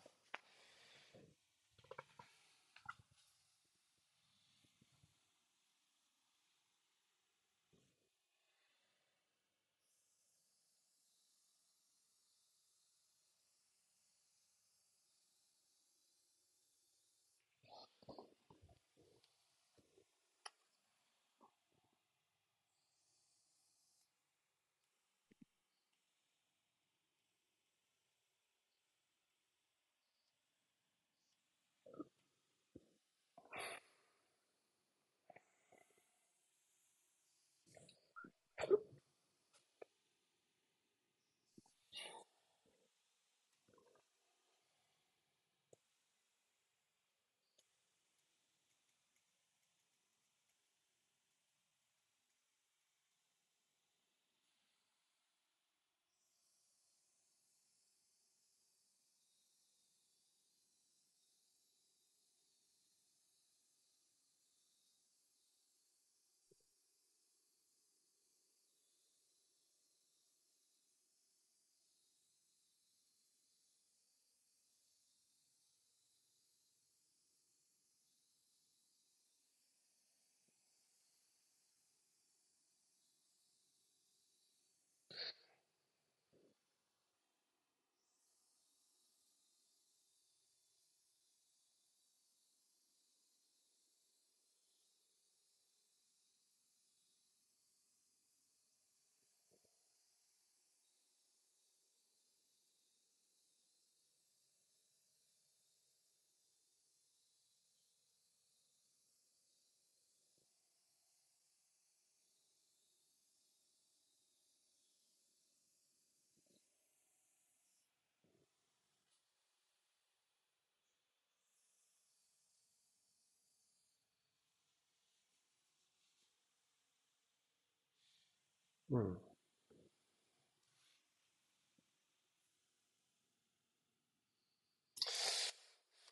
[128.90, 129.18] うん。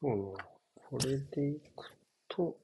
[0.01, 0.35] そうね。
[0.75, 1.97] これでいく
[2.29, 2.57] と、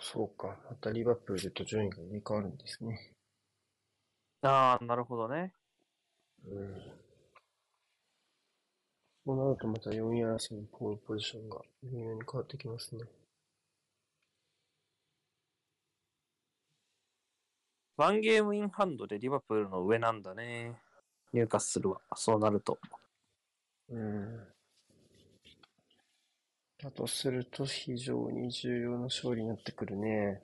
[0.00, 0.58] そうか。
[0.68, 3.12] またリバプールと順位が入れ替わるんですね。
[4.42, 5.52] ああ、なるほどね。
[6.46, 7.04] うん。
[9.26, 13.04] そうなるとまた4位争いのポールポジションが微妙に変わってきますね。
[17.96, 20.76] ワンゲームインハンドでリバプールの上なんだね。
[21.32, 22.00] 入荷するわ。
[22.16, 22.78] そうなると。
[23.88, 24.54] うん。
[26.82, 30.42] だとすると非常に重要な勝利になってくるね。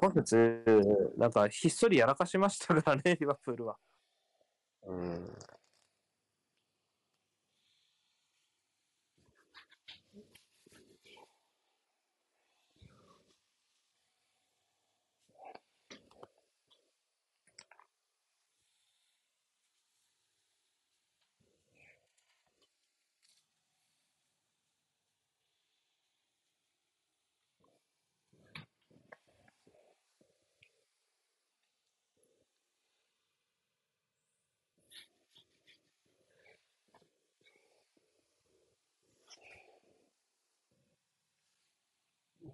[0.00, 0.64] 今節、
[1.16, 3.76] なんかひっそりやらかしましたからね、 リバプールは。
[4.82, 5.36] うん。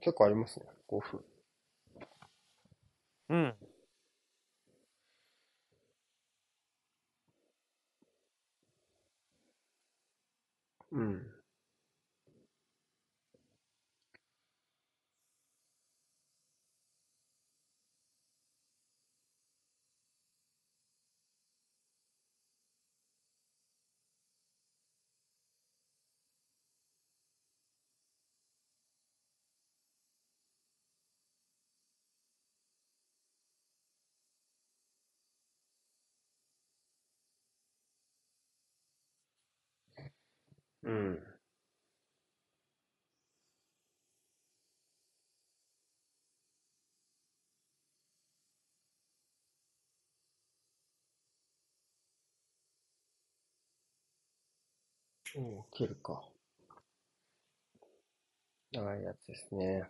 [0.07, 1.25] 結構ありますね、5分。
[3.29, 3.55] うん。
[10.91, 11.36] うん。
[40.87, 41.23] うん。
[55.37, 56.29] うん、切るか。
[58.71, 59.89] 長いやつですね。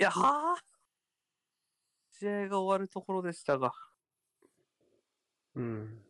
[0.00, 0.62] いやはあ
[2.08, 3.70] 試合が終わるところでしたが。
[5.54, 6.02] うん。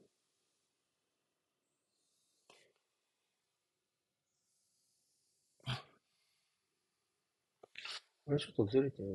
[8.24, 9.14] これちょっとずれてるね。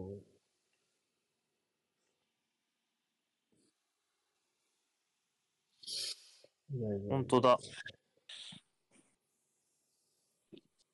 [6.74, 7.58] いやいやいや本当だ。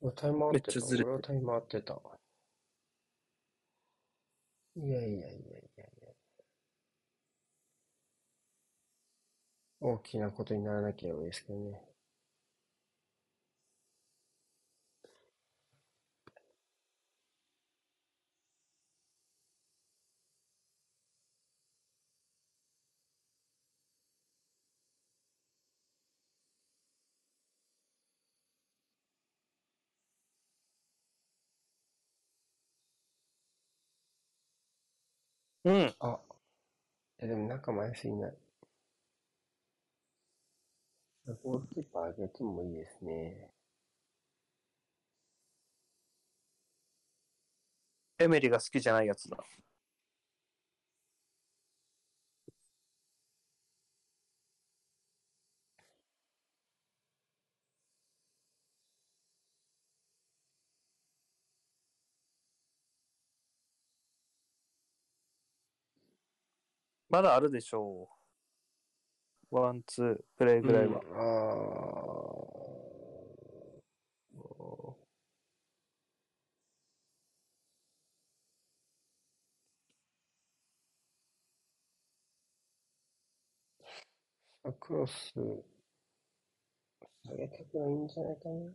[0.00, 0.66] 俺タイマー合ってた。
[0.68, 2.21] めっちゃずれてる俺はタイマー合ってた。
[4.76, 6.12] いやいやいやいやいや。
[9.82, 11.82] 大きなことにならなければいいですけどね。
[35.64, 35.94] うん。
[36.00, 36.20] あ、
[37.20, 38.34] え、でも中マイスいない。
[41.42, 43.50] ゴールキーパー上げてもいいですね。
[48.18, 49.36] エメリが好きじゃないやつだ。
[67.12, 68.08] まだあるでしょ
[69.50, 69.56] う。
[69.56, 70.98] ワン、ツー、プレイぐらいは。
[70.98, 85.42] うん、あーあクロス、下
[87.36, 88.72] げたくないんじゃないかな。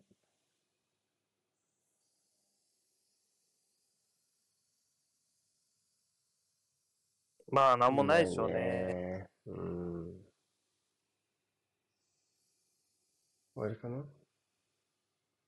[7.49, 8.53] まあ、なんもないでしょうね。
[8.56, 9.26] ね。
[9.45, 10.26] うん。
[13.56, 14.03] 終わりかな？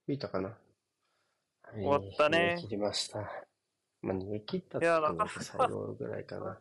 [0.05, 0.57] 吹いたかな？
[1.73, 3.19] 終わったね逃げ切りました。
[4.01, 6.59] まあ、逃げ切ったっていや言ってもなかなか最後ぐらいかな。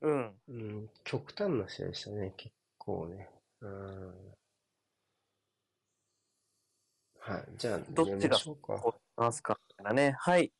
[0.00, 0.34] うん。
[0.48, 3.30] うん、極端な試合でしたね、結構ね。
[3.60, 4.34] うん。
[7.20, 9.58] はい、じゃあ、どっちが寝ましょうか。
[9.76, 9.92] か。
[9.92, 10.16] ね。
[10.18, 10.52] はい。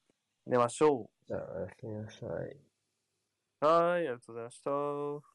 [0.46, 2.56] 寝ましょじゃあ、おやすみなさい。
[3.64, 4.00] はい。
[4.00, 5.33] ありがとうございました。